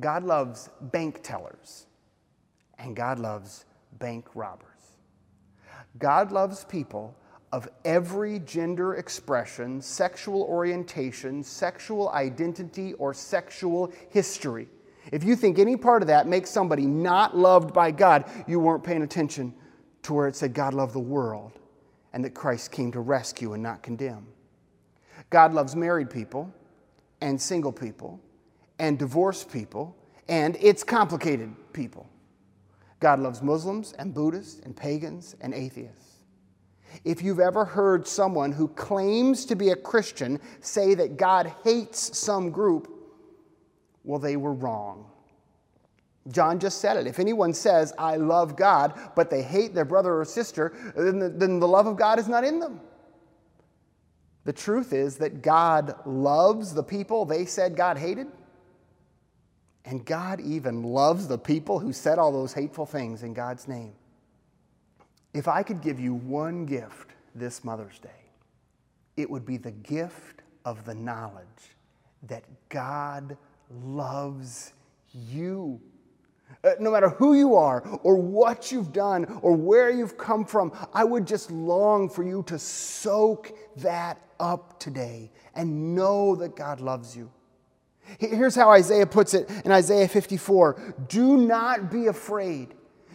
God 0.00 0.24
loves 0.24 0.70
bank 0.80 1.20
tellers 1.22 1.86
and 2.80 2.96
God 2.96 3.20
loves 3.20 3.64
bank 4.00 4.26
robbers. 4.34 4.66
God 6.00 6.32
loves 6.32 6.64
people 6.64 7.14
of 7.52 7.68
every 7.84 8.38
gender 8.40 8.94
expression, 8.94 9.80
sexual 9.80 10.42
orientation, 10.42 11.42
sexual 11.42 12.10
identity, 12.10 12.94
or 12.94 13.12
sexual 13.12 13.92
history. 14.10 14.68
If 15.10 15.24
you 15.24 15.34
think 15.34 15.58
any 15.58 15.76
part 15.76 16.02
of 16.02 16.08
that 16.08 16.28
makes 16.28 16.50
somebody 16.50 16.86
not 16.86 17.36
loved 17.36 17.72
by 17.74 17.90
God, 17.90 18.24
you 18.46 18.60
weren't 18.60 18.84
paying 18.84 19.02
attention 19.02 19.54
to 20.02 20.14
where 20.14 20.28
it 20.28 20.36
said 20.36 20.54
God 20.54 20.74
loved 20.74 20.94
the 20.94 21.00
world 21.00 21.52
and 22.12 22.24
that 22.24 22.34
Christ 22.34 22.70
came 22.72 22.92
to 22.92 23.00
rescue 23.00 23.52
and 23.54 23.62
not 23.62 23.82
condemn. 23.82 24.26
God 25.30 25.52
loves 25.52 25.74
married 25.74 26.10
people 26.10 26.52
and 27.20 27.40
single 27.40 27.72
people 27.72 28.20
and 28.78 28.98
divorced 28.98 29.52
people, 29.52 29.96
and 30.28 30.56
it's 30.60 30.82
complicated 30.82 31.54
people. 31.72 32.08
God 32.98 33.20
loves 33.20 33.42
Muslims 33.42 33.92
and 33.98 34.14
Buddhists 34.14 34.60
and 34.64 34.76
pagans 34.76 35.36
and 35.40 35.54
atheists. 35.54 36.09
If 37.04 37.22
you've 37.22 37.40
ever 37.40 37.64
heard 37.64 38.06
someone 38.06 38.52
who 38.52 38.68
claims 38.68 39.44
to 39.46 39.56
be 39.56 39.70
a 39.70 39.76
Christian 39.76 40.40
say 40.60 40.94
that 40.94 41.16
God 41.16 41.52
hates 41.64 42.18
some 42.18 42.50
group, 42.50 42.90
well, 44.04 44.18
they 44.18 44.36
were 44.36 44.52
wrong. 44.52 45.06
John 46.28 46.58
just 46.58 46.80
said 46.80 46.96
it. 46.96 47.06
If 47.06 47.18
anyone 47.18 47.54
says, 47.54 47.92
I 47.98 48.16
love 48.16 48.56
God, 48.56 48.98
but 49.16 49.30
they 49.30 49.42
hate 49.42 49.74
their 49.74 49.84
brother 49.84 50.20
or 50.20 50.24
sister, 50.24 50.72
then 50.94 51.18
the, 51.18 51.28
then 51.28 51.58
the 51.58 51.68
love 51.68 51.86
of 51.86 51.96
God 51.96 52.18
is 52.18 52.28
not 52.28 52.44
in 52.44 52.60
them. 52.60 52.80
The 54.44 54.52
truth 54.52 54.92
is 54.92 55.16
that 55.18 55.42
God 55.42 55.94
loves 56.06 56.74
the 56.74 56.82
people 56.82 57.24
they 57.24 57.44
said 57.44 57.76
God 57.76 57.98
hated, 57.98 58.26
and 59.84 60.04
God 60.04 60.40
even 60.40 60.82
loves 60.82 61.26
the 61.26 61.38
people 61.38 61.78
who 61.78 61.92
said 61.92 62.18
all 62.18 62.32
those 62.32 62.52
hateful 62.52 62.86
things 62.86 63.22
in 63.22 63.34
God's 63.34 63.66
name. 63.66 63.92
If 65.32 65.48
I 65.48 65.62
could 65.62 65.80
give 65.80 66.00
you 66.00 66.14
one 66.14 66.66
gift 66.66 67.10
this 67.34 67.64
Mother's 67.64 67.98
Day, 67.98 68.10
it 69.16 69.30
would 69.30 69.44
be 69.44 69.56
the 69.56 69.70
gift 69.70 70.42
of 70.64 70.84
the 70.84 70.94
knowledge 70.94 71.44
that 72.24 72.44
God 72.68 73.36
loves 73.70 74.72
you. 75.12 75.80
Uh, 76.64 76.72
no 76.80 76.90
matter 76.90 77.10
who 77.10 77.34
you 77.34 77.54
are, 77.54 77.80
or 78.02 78.16
what 78.16 78.72
you've 78.72 78.92
done, 78.92 79.24
or 79.40 79.54
where 79.54 79.90
you've 79.90 80.18
come 80.18 80.44
from, 80.44 80.72
I 80.92 81.04
would 81.04 81.26
just 81.26 81.50
long 81.50 82.08
for 82.08 82.24
you 82.24 82.42
to 82.48 82.58
soak 82.58 83.52
that 83.76 84.20
up 84.40 84.80
today 84.80 85.30
and 85.54 85.94
know 85.94 86.34
that 86.36 86.56
God 86.56 86.80
loves 86.80 87.16
you. 87.16 87.30
Here's 88.18 88.56
how 88.56 88.70
Isaiah 88.70 89.06
puts 89.06 89.34
it 89.34 89.48
in 89.64 89.70
Isaiah 89.70 90.08
54 90.08 90.96
Do 91.08 91.36
not 91.36 91.90
be 91.90 92.08
afraid. 92.08 92.74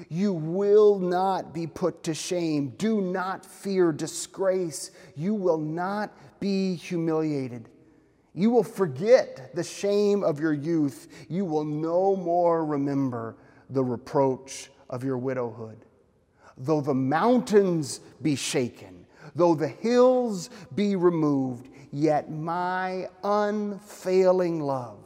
You 0.10 0.34
will 0.34 1.00
not 1.00 1.54
be 1.54 1.68
put 1.68 2.04
to 2.04 2.14
shame. 2.14 2.74
Do 2.78 3.02
not 3.02 3.46
fear 3.46 3.92
disgrace. 3.92 4.92
You 5.16 5.34
will 5.34 5.58
not 5.58 6.12
be 6.40 6.76
humiliated. 6.76 7.70
You 8.34 8.50
will 8.50 8.64
forget 8.64 9.56
the 9.56 9.64
shame 9.64 10.24
of 10.24 10.40
your 10.40 10.54
youth. 10.54 11.08
You 11.30 11.46
will 11.46 11.64
no 11.64 12.16
more 12.16 12.66
remember 12.66 13.38
the 13.70 13.84
reproach 13.84 14.70
of 14.90 15.04
your 15.04 15.18
widowhood. 15.18 15.86
Though 16.58 16.82
the 16.82 16.94
mountains 16.94 18.02
be 18.22 18.36
shaken, 18.36 19.06
though 19.36 19.56
the 19.56 19.68
hills 19.68 20.50
be 20.76 20.96
removed, 20.96 21.70
yet 21.92 22.30
my 22.30 23.08
unfailing 23.24 24.60
love 24.60 25.06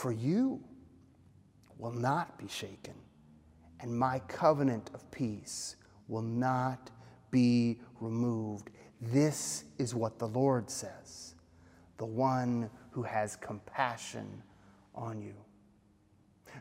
for 0.00 0.12
you 0.12 0.58
will 1.76 1.92
not 1.92 2.38
be 2.38 2.48
shaken, 2.48 2.94
and 3.80 3.96
my 3.96 4.18
covenant 4.20 4.90
of 4.94 5.10
peace 5.10 5.76
will 6.08 6.22
not 6.22 6.90
be 7.30 7.78
removed. 8.00 8.70
This 9.00 9.64
is 9.78 9.94
what 9.94 10.18
the 10.18 10.28
Lord 10.28 10.70
says 10.70 11.34
the 11.98 12.06
one 12.06 12.70
who 12.92 13.02
has 13.02 13.36
compassion 13.36 14.42
on 14.94 15.20
you. 15.20 15.34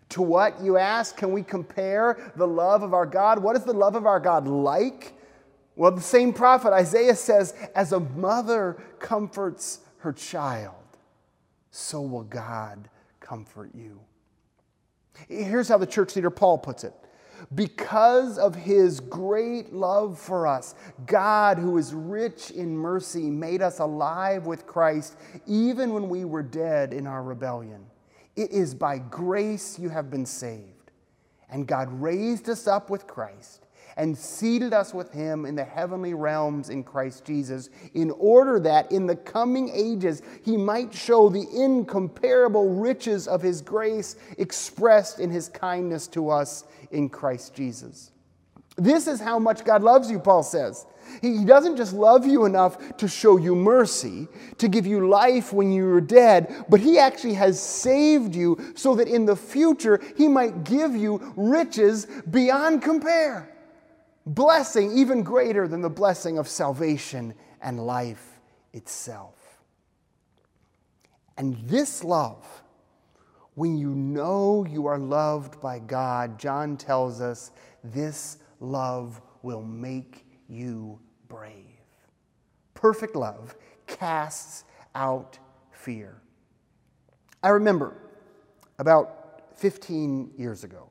To 0.09 0.21
what, 0.21 0.61
you 0.61 0.75
ask, 0.77 1.15
can 1.15 1.31
we 1.31 1.43
compare 1.43 2.33
the 2.35 2.45
love 2.45 2.83
of 2.83 2.93
our 2.93 3.05
God? 3.05 3.39
What 3.41 3.55
is 3.55 3.63
the 3.63 3.71
love 3.71 3.95
of 3.95 4.05
our 4.05 4.19
God 4.19 4.49
like? 4.49 5.13
Well, 5.77 5.91
the 5.91 6.01
same 6.01 6.33
prophet 6.33 6.73
Isaiah 6.73 7.15
says, 7.15 7.53
as 7.73 7.93
a 7.93 8.01
mother 8.01 8.83
comforts 8.99 9.79
her 9.99 10.11
child, 10.11 10.75
so 11.71 12.01
will 12.01 12.23
God 12.23 12.89
comfort 13.21 13.71
you. 13.73 14.01
Here's 15.29 15.69
how 15.69 15.77
the 15.77 15.87
church 15.87 16.17
leader 16.17 16.29
Paul 16.29 16.57
puts 16.57 16.83
it 16.83 16.93
because 17.55 18.37
of 18.37 18.55
his 18.55 18.99
great 18.99 19.73
love 19.73 20.19
for 20.19 20.47
us, 20.47 20.75
God, 21.05 21.57
who 21.57 21.77
is 21.77 21.93
rich 21.93 22.51
in 22.51 22.75
mercy, 22.77 23.29
made 23.29 23.61
us 23.61 23.79
alive 23.79 24.45
with 24.45 24.65
Christ 24.65 25.17
even 25.47 25.93
when 25.93 26.09
we 26.09 26.25
were 26.25 26.43
dead 26.43 26.93
in 26.93 27.07
our 27.07 27.23
rebellion. 27.23 27.85
It 28.35 28.51
is 28.51 28.73
by 28.73 28.99
grace 28.99 29.77
you 29.79 29.89
have 29.89 30.09
been 30.09 30.25
saved. 30.25 30.91
And 31.49 31.67
God 31.67 31.89
raised 31.91 32.49
us 32.49 32.67
up 32.67 32.89
with 32.89 33.07
Christ 33.07 33.65
and 33.99 34.17
seated 34.17 34.73
us 34.73 34.93
with 34.93 35.11
him 35.11 35.45
in 35.45 35.55
the 35.55 35.63
heavenly 35.63 36.13
realms 36.13 36.69
in 36.69 36.85
Christ 36.85 37.25
Jesus, 37.25 37.69
in 37.93 38.11
order 38.11 38.57
that 38.61 38.89
in 38.93 39.05
the 39.05 39.15
coming 39.15 39.69
ages 39.73 40.21
he 40.41 40.55
might 40.55 40.93
show 40.93 41.27
the 41.27 41.45
incomparable 41.53 42.69
riches 42.69 43.27
of 43.27 43.41
his 43.41 43.61
grace 43.61 44.15
expressed 44.37 45.19
in 45.19 45.29
his 45.29 45.49
kindness 45.49 46.07
to 46.07 46.29
us 46.29 46.63
in 46.91 47.09
Christ 47.09 47.53
Jesus. 47.53 48.11
This 48.77 49.05
is 49.05 49.19
how 49.19 49.37
much 49.37 49.65
God 49.65 49.83
loves 49.83 50.09
you, 50.09 50.17
Paul 50.17 50.43
says. 50.43 50.85
He 51.21 51.43
doesn't 51.43 51.75
just 51.75 51.91
love 51.91 52.25
you 52.25 52.45
enough 52.45 52.95
to 52.97 53.07
show 53.09 53.35
you 53.35 53.53
mercy, 53.53 54.29
to 54.59 54.69
give 54.69 54.87
you 54.87 55.09
life 55.09 55.51
when 55.51 55.73
you 55.73 55.83
were 55.83 55.99
dead, 55.99 56.63
but 56.69 56.79
He 56.79 56.97
actually 56.97 57.33
has 57.33 57.61
saved 57.61 58.33
you 58.33 58.73
so 58.75 58.95
that 58.95 59.09
in 59.09 59.25
the 59.25 59.35
future 59.35 59.99
He 60.15 60.29
might 60.29 60.63
give 60.63 60.95
you 60.95 61.33
riches 61.35 62.05
beyond 62.29 62.81
compare 62.81 63.49
blessing 64.25 64.97
even 64.97 65.23
greater 65.23 65.67
than 65.67 65.81
the 65.81 65.89
blessing 65.89 66.37
of 66.37 66.47
salvation 66.47 67.33
and 67.61 67.85
life 67.85 68.39
itself. 68.73 69.35
And 71.37 71.57
this 71.67 72.03
love, 72.03 72.45
when 73.55 73.77
you 73.77 73.89
know 73.89 74.65
you 74.69 74.87
are 74.87 74.99
loved 74.99 75.61
by 75.61 75.79
God, 75.79 76.37
John 76.37 76.77
tells 76.77 77.21
us 77.21 77.51
this 77.83 78.37
love 78.59 79.21
will 79.41 79.63
make 79.63 80.25
you 80.47 80.99
brave. 81.27 81.53
Perfect 82.73 83.15
love 83.15 83.55
casts 83.87 84.65
out 84.95 85.39
fear. 85.71 86.21
I 87.41 87.49
remember 87.49 87.95
about 88.79 89.55
15 89.55 90.31
years 90.37 90.63
ago, 90.63 90.89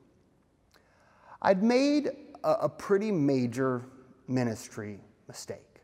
I'd 1.41 1.63
made 1.63 2.09
a, 2.43 2.51
a 2.51 2.69
pretty 2.69 3.11
major 3.11 3.83
ministry 4.27 4.99
mistake. 5.27 5.81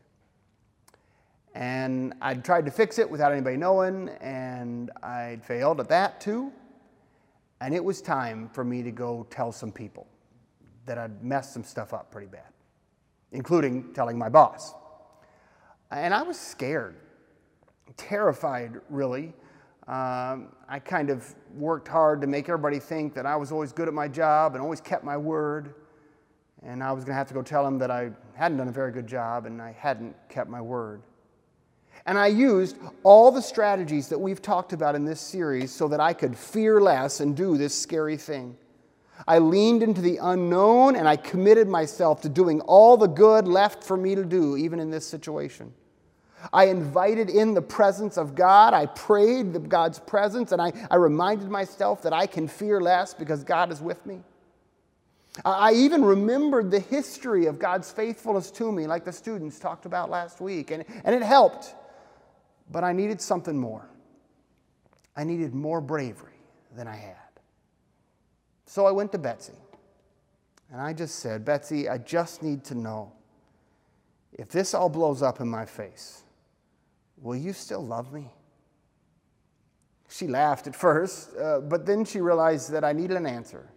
And 1.54 2.14
I'd 2.20 2.44
tried 2.44 2.66
to 2.66 2.70
fix 2.70 2.98
it 2.98 3.10
without 3.10 3.32
anybody 3.32 3.56
knowing, 3.56 4.10
and 4.20 4.90
I'd 5.02 5.44
failed 5.44 5.80
at 5.80 5.88
that 5.88 6.20
too. 6.20 6.52
And 7.60 7.74
it 7.74 7.82
was 7.82 8.02
time 8.02 8.50
for 8.52 8.62
me 8.62 8.82
to 8.82 8.90
go 8.90 9.26
tell 9.30 9.52
some 9.52 9.72
people 9.72 10.06
that 10.84 10.98
I'd 10.98 11.24
messed 11.24 11.54
some 11.54 11.64
stuff 11.64 11.94
up 11.94 12.10
pretty 12.10 12.26
bad, 12.26 12.52
including 13.32 13.94
telling 13.94 14.18
my 14.18 14.28
boss. 14.28 14.74
And 15.90 16.12
I 16.12 16.22
was 16.22 16.38
scared. 16.38 16.96
terrified, 17.96 18.80
really. 18.90 19.32
Um, 19.88 20.48
I 20.68 20.80
kind 20.84 21.10
of 21.10 21.34
worked 21.54 21.88
hard 21.88 22.20
to 22.20 22.26
make 22.26 22.48
everybody 22.48 22.80
think 22.80 23.14
that 23.14 23.24
I 23.24 23.36
was 23.36 23.52
always 23.52 23.72
good 23.72 23.88
at 23.88 23.94
my 23.94 24.08
job 24.08 24.54
and 24.54 24.62
always 24.62 24.80
kept 24.80 25.04
my 25.04 25.16
word. 25.16 25.74
And 26.64 26.82
I 26.82 26.92
was 26.92 27.04
going 27.04 27.12
to 27.12 27.18
have 27.18 27.28
to 27.28 27.34
go 27.34 27.42
tell 27.42 27.66
him 27.66 27.78
that 27.78 27.90
I 27.90 28.10
hadn't 28.34 28.58
done 28.58 28.68
a 28.68 28.72
very 28.72 28.92
good 28.92 29.06
job 29.06 29.46
and 29.46 29.60
I 29.60 29.72
hadn't 29.72 30.16
kept 30.28 30.48
my 30.50 30.60
word. 30.60 31.02
And 32.06 32.18
I 32.18 32.28
used 32.28 32.76
all 33.02 33.30
the 33.30 33.42
strategies 33.42 34.08
that 34.08 34.18
we've 34.18 34.40
talked 34.40 34.72
about 34.72 34.94
in 34.94 35.04
this 35.04 35.20
series 35.20 35.72
so 35.72 35.88
that 35.88 36.00
I 36.00 36.12
could 36.12 36.36
fear 36.36 36.80
less 36.80 37.20
and 37.20 37.36
do 37.36 37.56
this 37.56 37.74
scary 37.74 38.16
thing. 38.16 38.56
I 39.26 39.38
leaned 39.38 39.82
into 39.82 40.00
the 40.00 40.18
unknown 40.18 40.96
and 40.96 41.08
I 41.08 41.16
committed 41.16 41.68
myself 41.68 42.20
to 42.22 42.28
doing 42.28 42.60
all 42.62 42.96
the 42.96 43.06
good 43.06 43.48
left 43.48 43.82
for 43.82 43.96
me 43.96 44.14
to 44.14 44.24
do, 44.24 44.56
even 44.56 44.78
in 44.78 44.90
this 44.90 45.06
situation. 45.06 45.72
I 46.52 46.66
invited 46.66 47.30
in 47.30 47.54
the 47.54 47.62
presence 47.62 48.16
of 48.16 48.34
God. 48.34 48.74
I 48.74 48.86
prayed 48.86 49.68
God's 49.68 49.98
presence, 49.98 50.52
and 50.52 50.60
I, 50.60 50.72
I 50.90 50.96
reminded 50.96 51.48
myself 51.48 52.02
that 52.02 52.12
I 52.12 52.26
can 52.26 52.46
fear 52.46 52.80
less 52.80 53.14
because 53.14 53.42
God 53.42 53.72
is 53.72 53.80
with 53.80 54.04
me. 54.06 54.20
I 55.44 55.72
even 55.72 56.04
remembered 56.04 56.70
the 56.70 56.80
history 56.80 57.46
of 57.46 57.58
God's 57.58 57.90
faithfulness 57.90 58.50
to 58.52 58.72
me, 58.72 58.86
like 58.86 59.04
the 59.04 59.12
students 59.12 59.58
talked 59.58 59.86
about 59.86 60.08
last 60.08 60.40
week, 60.40 60.70
and, 60.70 60.84
and 61.04 61.14
it 61.14 61.22
helped. 61.22 61.74
But 62.70 62.84
I 62.84 62.92
needed 62.92 63.20
something 63.20 63.56
more. 63.56 63.88
I 65.14 65.24
needed 65.24 65.54
more 65.54 65.80
bravery 65.80 66.40
than 66.74 66.86
I 66.86 66.96
had. 66.96 67.16
So 68.66 68.86
I 68.86 68.90
went 68.90 69.12
to 69.12 69.18
Betsy, 69.18 69.52
and 70.72 70.80
I 70.80 70.92
just 70.92 71.16
said, 71.20 71.44
Betsy, 71.44 71.88
I 71.88 71.98
just 71.98 72.42
need 72.42 72.64
to 72.64 72.74
know 72.74 73.12
if 74.32 74.48
this 74.48 74.74
all 74.74 74.88
blows 74.88 75.22
up 75.22 75.40
in 75.40 75.48
my 75.48 75.64
face, 75.64 76.22
will 77.16 77.36
you 77.36 77.52
still 77.52 77.84
love 77.84 78.12
me? 78.12 78.30
She 80.08 80.26
laughed 80.26 80.66
at 80.66 80.76
first, 80.76 81.30
uh, 81.36 81.60
but 81.60 81.86
then 81.86 82.04
she 82.04 82.20
realized 82.20 82.70
that 82.72 82.84
I 82.84 82.92
needed 82.92 83.16
an 83.16 83.26
answer. 83.26 83.70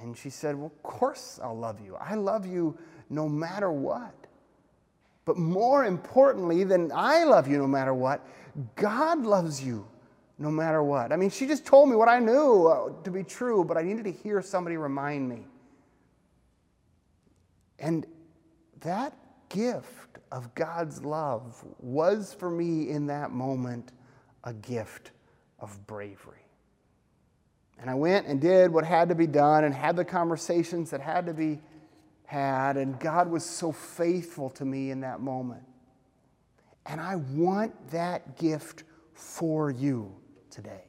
And 0.00 0.16
she 0.16 0.30
said, 0.30 0.56
Well, 0.56 0.66
of 0.66 0.82
course 0.82 1.38
I'll 1.42 1.56
love 1.56 1.80
you. 1.84 1.96
I 1.96 2.14
love 2.14 2.46
you 2.46 2.76
no 3.10 3.28
matter 3.28 3.70
what. 3.70 4.14
But 5.24 5.36
more 5.36 5.84
importantly 5.84 6.64
than 6.64 6.90
I 6.92 7.24
love 7.24 7.46
you 7.46 7.58
no 7.58 7.66
matter 7.66 7.94
what, 7.94 8.26
God 8.74 9.22
loves 9.22 9.62
you 9.62 9.86
no 10.38 10.50
matter 10.50 10.82
what. 10.82 11.12
I 11.12 11.16
mean, 11.16 11.30
she 11.30 11.46
just 11.46 11.64
told 11.64 11.88
me 11.88 11.94
what 11.94 12.08
I 12.08 12.18
knew 12.18 12.66
uh, 12.66 13.02
to 13.04 13.10
be 13.10 13.22
true, 13.22 13.64
but 13.64 13.76
I 13.76 13.82
needed 13.82 14.04
to 14.04 14.12
hear 14.12 14.42
somebody 14.42 14.76
remind 14.76 15.28
me. 15.28 15.46
And 17.78 18.06
that 18.80 19.16
gift 19.48 20.18
of 20.32 20.54
God's 20.54 21.04
love 21.04 21.64
was 21.78 22.34
for 22.34 22.50
me 22.50 22.88
in 22.88 23.06
that 23.06 23.30
moment 23.30 23.92
a 24.44 24.52
gift 24.52 25.12
of 25.60 25.86
bravery. 25.86 26.41
And 27.82 27.90
I 27.90 27.94
went 27.94 28.28
and 28.28 28.40
did 28.40 28.72
what 28.72 28.84
had 28.84 29.08
to 29.08 29.16
be 29.16 29.26
done 29.26 29.64
and 29.64 29.74
had 29.74 29.96
the 29.96 30.04
conversations 30.04 30.90
that 30.90 31.00
had 31.00 31.26
to 31.26 31.34
be 31.34 31.60
had. 32.24 32.76
And 32.76 32.98
God 33.00 33.28
was 33.28 33.44
so 33.44 33.72
faithful 33.72 34.50
to 34.50 34.64
me 34.64 34.92
in 34.92 35.00
that 35.00 35.20
moment. 35.20 35.64
And 36.86 37.00
I 37.00 37.16
want 37.16 37.90
that 37.90 38.38
gift 38.38 38.84
for 39.14 39.68
you 39.68 40.14
today. 40.48 40.84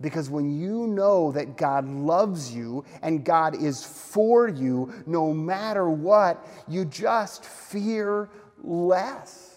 Because 0.00 0.30
when 0.30 0.58
you 0.58 0.86
know 0.86 1.30
that 1.32 1.58
God 1.58 1.86
loves 1.86 2.54
you 2.54 2.86
and 3.02 3.22
God 3.22 3.54
is 3.54 3.84
for 3.84 4.48
you, 4.48 4.94
no 5.06 5.34
matter 5.34 5.90
what, 5.90 6.46
you 6.68 6.86
just 6.86 7.44
fear 7.44 8.30
less. 8.62 9.47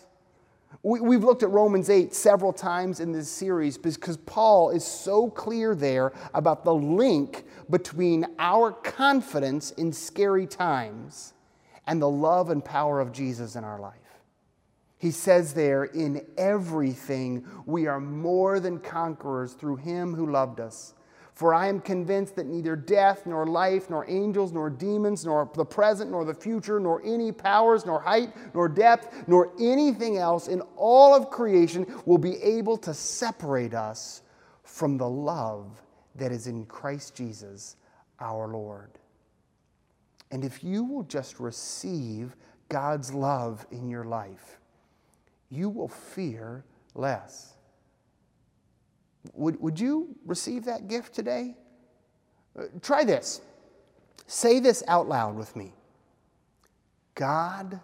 We, 0.83 1.15
have 1.15 1.23
looked 1.23 1.43
at 1.43 1.49
Romans 1.51 1.91
8 1.91 2.13
several 2.13 2.51
times 2.51 2.99
in 3.01 3.11
this 3.11 3.29
series 3.29 3.77
because 3.77 4.17
Paul 4.17 4.71
is 4.71 4.83
so 4.83 5.29
clear 5.29 5.75
there 5.75 6.11
about 6.33 6.65
the 6.65 6.73
link 6.73 7.45
between 7.69 8.25
our 8.39 8.71
confidence 8.71 9.71
in 9.71 9.93
scary 9.93 10.47
times 10.47 11.33
and 11.85 12.01
the 12.01 12.09
love 12.09 12.49
and 12.49 12.65
power 12.65 12.99
of 12.99 13.11
Jesus 13.11 13.55
in 13.55 13.63
our 13.63 13.79
life. 13.79 13.95
He 14.97 15.11
says 15.11 15.53
there, 15.53 15.83
in 15.83 16.25
everything 16.37 17.45
we 17.65 17.85
are 17.85 17.99
more 17.99 18.59
than 18.59 18.79
conquerors 18.79 19.53
through 19.53 19.77
him 19.77 20.15
who 20.15 20.31
loved 20.31 20.59
us. 20.59 20.95
For 21.41 21.55
I 21.55 21.69
am 21.69 21.81
convinced 21.81 22.35
that 22.35 22.45
neither 22.45 22.75
death, 22.75 23.25
nor 23.25 23.47
life, 23.47 23.89
nor 23.89 24.07
angels, 24.07 24.51
nor 24.53 24.69
demons, 24.69 25.25
nor 25.25 25.49
the 25.55 25.65
present, 25.65 26.11
nor 26.11 26.23
the 26.23 26.35
future, 26.35 26.79
nor 26.79 27.01
any 27.03 27.31
powers, 27.31 27.83
nor 27.83 27.99
height, 27.99 28.31
nor 28.53 28.69
depth, 28.69 29.27
nor 29.27 29.51
anything 29.59 30.17
else 30.17 30.47
in 30.47 30.61
all 30.75 31.15
of 31.15 31.31
creation 31.31 31.87
will 32.05 32.19
be 32.19 32.35
able 32.43 32.77
to 32.77 32.93
separate 32.93 33.73
us 33.73 34.21
from 34.61 34.99
the 34.99 35.09
love 35.09 35.81
that 36.13 36.31
is 36.31 36.45
in 36.45 36.63
Christ 36.67 37.15
Jesus 37.15 37.75
our 38.19 38.47
Lord. 38.47 38.91
And 40.29 40.45
if 40.45 40.63
you 40.63 40.83
will 40.83 41.01
just 41.01 41.39
receive 41.39 42.35
God's 42.69 43.15
love 43.15 43.65
in 43.71 43.89
your 43.89 44.03
life, 44.03 44.59
you 45.49 45.69
will 45.69 45.87
fear 45.87 46.65
less. 46.93 47.55
Would, 49.33 49.61
would 49.61 49.79
you 49.79 50.15
receive 50.25 50.65
that 50.65 50.87
gift 50.87 51.13
today? 51.13 51.55
Uh, 52.57 52.63
try 52.81 53.03
this. 53.03 53.41
Say 54.27 54.59
this 54.59 54.83
out 54.87 55.07
loud 55.07 55.35
with 55.35 55.55
me 55.55 55.73
God 57.15 57.79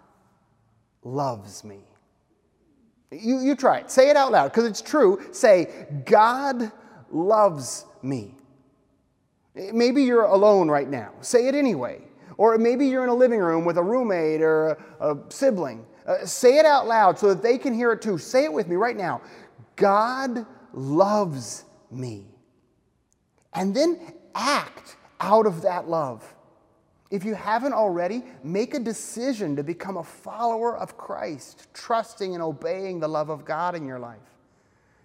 loves 1.02 1.64
me. 1.64 1.80
You, 3.10 3.40
you 3.40 3.54
try 3.54 3.78
it. 3.78 3.90
Say 3.90 4.10
it 4.10 4.16
out 4.16 4.32
loud 4.32 4.48
because 4.48 4.66
it's 4.66 4.82
true. 4.82 5.20
Say, 5.32 5.86
God 6.04 6.70
loves 7.10 7.86
me. 8.02 8.34
Maybe 9.54 10.04
you're 10.04 10.24
alone 10.24 10.68
right 10.68 10.88
now. 10.88 11.12
Say 11.20 11.48
it 11.48 11.54
anyway. 11.54 12.02
Or 12.36 12.56
maybe 12.58 12.86
you're 12.86 13.02
in 13.02 13.08
a 13.08 13.14
living 13.14 13.40
room 13.40 13.64
with 13.64 13.78
a 13.78 13.82
roommate 13.82 14.42
or 14.42 14.78
a, 15.00 15.12
a 15.12 15.18
sibling. 15.30 15.86
Uh, 16.06 16.24
say 16.24 16.58
it 16.58 16.66
out 16.66 16.86
loud 16.86 17.18
so 17.18 17.28
that 17.28 17.42
they 17.42 17.58
can 17.58 17.74
hear 17.74 17.92
it 17.92 18.02
too. 18.02 18.18
Say 18.18 18.44
it 18.44 18.52
with 18.52 18.68
me 18.68 18.76
right 18.76 18.96
now. 18.96 19.20
God 19.76 20.46
loves 20.72 21.64
me. 21.90 22.26
And 23.52 23.74
then 23.74 24.14
act 24.34 24.96
out 25.20 25.46
of 25.46 25.62
that 25.62 25.88
love. 25.88 26.34
If 27.10 27.24
you 27.24 27.34
haven't 27.34 27.72
already, 27.72 28.22
make 28.44 28.74
a 28.74 28.78
decision 28.78 29.56
to 29.56 29.62
become 29.62 29.96
a 29.96 30.04
follower 30.04 30.76
of 30.76 30.98
Christ, 30.98 31.68
trusting 31.72 32.34
and 32.34 32.42
obeying 32.42 33.00
the 33.00 33.08
love 33.08 33.30
of 33.30 33.44
God 33.44 33.74
in 33.74 33.86
your 33.86 33.98
life. 33.98 34.18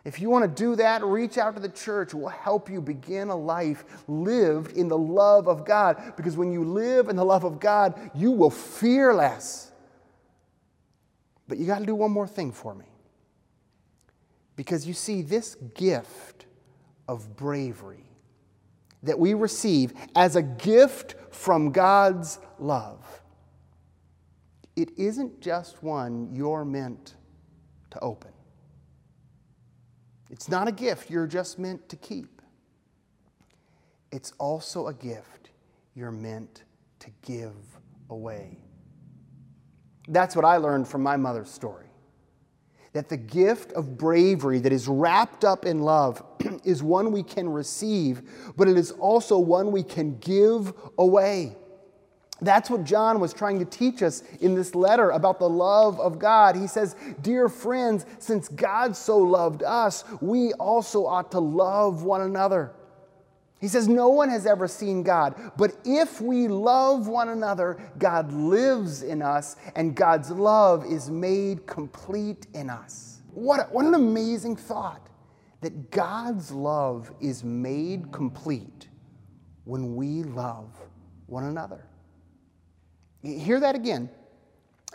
If 0.05 0.19
you 0.19 0.29
want 0.29 0.43
to 0.43 0.63
do 0.63 0.75
that, 0.75 1.01
reach 1.03 1.37
out 1.37 1.55
to 1.55 1.61
the 1.61 1.69
church. 1.69 2.13
We'll 2.13 2.27
help 2.27 2.69
you 2.69 2.81
begin 2.81 3.29
a 3.29 3.35
life 3.35 3.85
lived 4.09 4.75
in 4.75 4.89
the 4.89 4.97
love 4.97 5.47
of 5.47 5.65
God. 5.65 6.13
Because 6.17 6.35
when 6.35 6.51
you 6.51 6.65
live 6.65 7.07
in 7.07 7.15
the 7.15 7.23
love 7.23 7.45
of 7.45 7.61
God, 7.61 8.11
you 8.13 8.31
will 8.31 8.49
fear 8.49 9.13
less. 9.13 9.71
But 11.47 11.57
you 11.57 11.65
got 11.65 11.79
to 11.79 11.85
do 11.85 11.95
one 11.95 12.11
more 12.11 12.27
thing 12.27 12.51
for 12.51 12.75
me. 12.75 12.85
Because 14.55 14.87
you 14.87 14.93
see, 14.93 15.21
this 15.21 15.55
gift 15.73 16.45
of 17.07 17.35
bravery 17.35 18.05
that 19.01 19.17
we 19.17 19.33
receive 19.33 19.93
as 20.15 20.35
a 20.35 20.41
gift 20.41 21.15
from 21.31 21.71
God's 21.71 22.39
love, 22.59 23.21
it 24.75 24.91
isn't 24.97 25.41
just 25.41 25.83
one 25.83 26.29
you're 26.33 26.65
meant 26.65 27.15
to 27.91 27.99
open. 27.99 28.31
It's 30.29 30.49
not 30.49 30.67
a 30.67 30.71
gift 30.71 31.09
you're 31.09 31.27
just 31.27 31.59
meant 31.59 31.87
to 31.89 31.95
keep. 31.95 32.41
It's 34.11 34.33
also 34.39 34.87
a 34.87 34.93
gift 34.93 35.49
you're 35.95 36.11
meant 36.11 36.63
to 36.99 37.09
give 37.21 37.53
away. 38.09 38.57
That's 40.07 40.35
what 40.35 40.45
I 40.45 40.57
learned 40.57 40.87
from 40.87 41.03
my 41.03 41.17
mother's 41.17 41.49
story 41.49 41.92
that 42.93 43.09
the 43.09 43.17
gift 43.17 43.71
of 43.73 43.97
bravery 43.97 44.59
that 44.59 44.71
is 44.71 44.87
wrapped 44.87 45.43
up 45.43 45.65
in 45.65 45.79
love 45.79 46.23
is 46.63 46.81
one 46.81 47.11
we 47.11 47.23
can 47.23 47.49
receive, 47.49 48.21
but 48.55 48.67
it 48.67 48.77
is 48.77 48.91
also 48.91 49.37
one 49.37 49.71
we 49.71 49.83
can 49.83 50.17
give 50.19 50.73
away. 50.97 51.55
That's 52.41 52.69
what 52.69 52.83
John 52.83 53.19
was 53.19 53.33
trying 53.33 53.59
to 53.59 53.65
teach 53.65 54.03
us 54.03 54.21
in 54.41 54.53
this 54.53 54.75
letter 54.75 55.11
about 55.11 55.39
the 55.39 55.49
love 55.49 55.99
of 55.99 56.19
God. 56.19 56.55
He 56.55 56.67
says, 56.67 56.95
Dear 57.21 57.47
friends, 57.47 58.05
since 58.19 58.47
God 58.49 58.95
so 58.95 59.17
loved 59.17 59.63
us, 59.63 60.03
we 60.21 60.51
also 60.53 61.05
ought 61.05 61.31
to 61.31 61.39
love 61.39 62.03
one 62.03 62.21
another. 62.21 62.73
He 63.63 63.69
says, 63.69 63.87
No 63.87 64.09
one 64.09 64.27
has 64.27 64.45
ever 64.45 64.67
seen 64.67 65.03
God, 65.03 65.53
but 65.55 65.71
if 65.85 66.19
we 66.19 66.49
love 66.49 67.07
one 67.07 67.29
another, 67.29 67.81
God 67.97 68.33
lives 68.33 69.03
in 69.03 69.21
us, 69.21 69.55
and 69.73 69.95
God's 69.95 70.29
love 70.31 70.85
is 70.85 71.09
made 71.09 71.65
complete 71.65 72.45
in 72.53 72.69
us. 72.69 73.21
What, 73.31 73.71
what 73.71 73.85
an 73.85 73.93
amazing 73.93 74.57
thought 74.57 75.07
that 75.61 75.91
God's 75.91 76.51
love 76.51 77.09
is 77.21 77.45
made 77.45 78.11
complete 78.11 78.89
when 79.63 79.95
we 79.95 80.23
love 80.23 80.77
one 81.27 81.45
another. 81.45 81.87
Hear 83.21 83.61
that 83.61 83.75
again. 83.75 84.09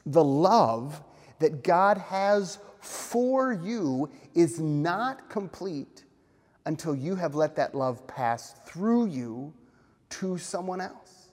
The 0.04 0.22
love 0.22 1.02
that 1.38 1.64
God 1.64 1.96
has 1.96 2.58
for 2.80 3.50
you 3.50 4.10
is 4.34 4.60
not 4.60 5.30
complete 5.30 6.04
until 6.68 6.94
you 6.94 7.16
have 7.16 7.34
let 7.34 7.56
that 7.56 7.74
love 7.74 8.06
pass 8.06 8.54
through 8.66 9.06
you 9.06 9.54
to 10.10 10.36
someone 10.36 10.82
else. 10.82 11.30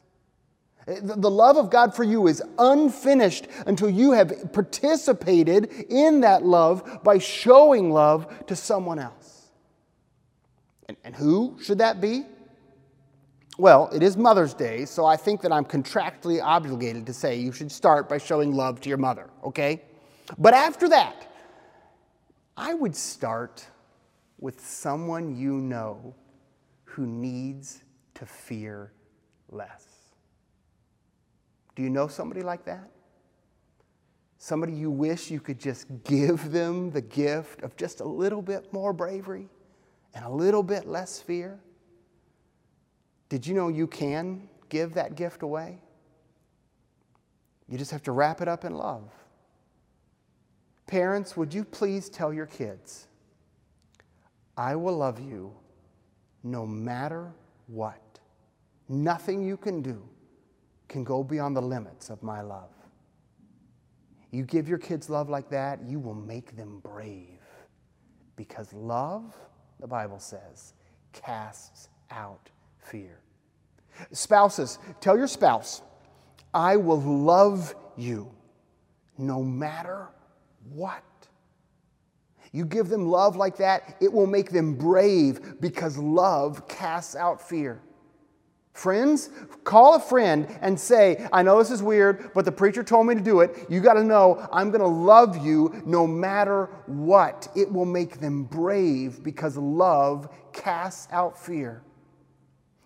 The 0.88 1.30
love 1.30 1.58
of 1.58 1.70
God 1.70 1.94
for 1.94 2.06
you 2.06 2.28
is 2.28 2.42
unfinished 2.58 3.48
until 3.68 3.90
you 3.90 4.14
have 4.14 4.54
participated 4.54 5.66
in 5.90 6.22
that 6.22 6.46
love 6.46 7.04
by 7.04 7.18
showing 7.18 7.92
love 7.92 8.46
to 8.48 8.56
someone 8.56 8.98
else. 8.98 9.52
And, 10.88 10.96
and 11.04 11.14
who 11.14 11.58
should 11.62 11.80
that 11.80 12.00
be? 12.00 12.24
Well, 13.58 13.90
it 13.94 14.04
is 14.04 14.16
Mother's 14.16 14.54
Day, 14.54 14.86
so 14.86 15.06
I 15.06 15.18
think 15.18 15.42
that 15.42 15.52
I'm 15.52 15.66
contractually 15.66 16.42
obligated 16.42 17.06
to 17.08 17.14
say 17.14 17.36
you 17.36 17.52
should 17.52 17.72
start 17.72 18.08
by 18.08 18.20
showing 18.20 18.54
love 18.54 18.80
to 18.82 18.90
your 18.90 18.98
mother, 18.98 19.30
okay? 19.44 19.82
But 20.38 20.54
after 20.54 20.88
that, 20.90 21.30
I 22.56 22.74
would 22.74 22.96
start 22.96 23.66
with 24.40 24.66
someone 24.66 25.36
you 25.36 25.54
know 25.54 26.14
who 26.84 27.06
needs 27.06 27.84
to 28.16 28.26
fear 28.26 28.92
less. 29.50 29.86
Do 31.76 31.84
you 31.84 31.90
know 31.90 32.08
somebody 32.08 32.42
like 32.42 32.66
that? 32.66 32.90
Somebody 34.38 34.74
you 34.74 34.92
wish 34.92 35.32
you 35.32 35.40
could 35.40 35.60
just 35.60 35.88
give 36.04 36.52
them 36.52 36.92
the 36.92 37.02
gift 37.02 37.64
of 37.64 37.76
just 37.76 38.00
a 38.00 38.06
little 38.06 38.42
bit 38.42 38.72
more 38.72 38.94
bravery 38.94 39.50
and 40.14 40.24
a 40.24 40.30
little 40.30 40.64
bit 40.64 40.88
less 40.88 41.20
fear? 41.20 41.60
Did 43.28 43.46
you 43.46 43.54
know 43.56 43.70
you 43.70 43.88
can 43.88 44.48
give 44.70 44.94
that 44.94 45.16
gift 45.16 45.42
away? 45.42 45.82
You 47.68 47.78
just 47.78 47.92
have 47.92 48.04
to 48.04 48.12
wrap 48.12 48.42
it 48.42 48.48
up 48.48 48.64
in 48.64 48.76
love. 48.76 49.10
Parents, 50.88 51.36
would 51.36 51.54
you 51.54 51.64
please 51.64 52.10
tell 52.10 52.32
your 52.32 52.46
kids, 52.46 53.08
I 54.58 54.76
will 54.76 54.98
love 54.98 55.20
you 55.20 55.54
no 56.44 56.66
matter 56.66 57.34
what. 57.68 58.20
Nothing 58.88 59.44
you 59.44 59.58
can 59.58 59.82
do 59.82 60.02
can 60.88 61.04
go 61.04 61.24
beyond 61.24 61.56
the 61.56 61.62
limits 61.62 62.10
of 62.10 62.22
my 62.22 62.42
love. 62.42 62.70
You 64.32 64.44
give 64.44 64.68
your 64.68 64.78
kids 64.78 65.10
love 65.10 65.30
like 65.30 65.50
that, 65.50 65.80
you 65.84 66.00
will 66.00 66.14
make 66.14 66.56
them 66.56 66.80
brave. 66.84 67.40
Because 68.36 68.72
love, 68.74 69.36
the 69.80 69.88
Bible 69.88 70.20
says, 70.20 70.74
casts 71.14 71.90
out 72.12 72.50
fear. 72.78 73.20
Spouses, 74.12 74.78
tell 75.00 75.18
your 75.18 75.28
spouse, 75.28 75.82
I 76.54 76.76
will 76.76 77.02
love 77.02 77.74
you 77.96 78.30
no 79.18 79.42
matter 79.42 80.10
what. 80.70 81.04
You 82.56 82.64
give 82.64 82.88
them 82.88 83.10
love 83.10 83.36
like 83.36 83.58
that, 83.58 83.98
it 84.00 84.14
will 84.14 84.28
make 84.28 84.50
them 84.50 84.76
brave 84.76 85.60
because 85.60 85.98
love 85.98 86.70
casts 86.70 87.14
out 87.14 87.46
fear. 87.46 87.82
Friends, 88.72 89.30
call 89.66 89.96
a 89.96 90.00
friend 90.00 90.48
and 90.62 90.80
say, 90.80 91.28
I 91.34 91.44
know 91.44 91.60
this 91.60 91.70
is 91.70 91.84
weird, 91.84 92.32
but 92.34 92.46
the 92.46 92.54
preacher 92.54 92.82
told 92.82 93.08
me 93.08 93.16
to 93.16 93.20
do 93.20 93.42
it. 93.42 93.66
You 93.70 93.82
got 93.82 93.96
to 93.96 94.06
know 94.06 94.48
I'm 94.54 94.72
going 94.72 94.80
to 94.80 94.88
love 94.88 95.46
you 95.46 95.84
no 95.86 96.08
matter 96.08 96.68
what. 96.86 97.50
It 97.58 97.70
will 97.70 97.86
make 97.86 98.22
them 98.22 98.46
brave 98.46 99.22
because 99.22 99.58
love 99.58 100.30
casts 100.54 101.10
out 101.12 101.38
fear. 101.38 101.84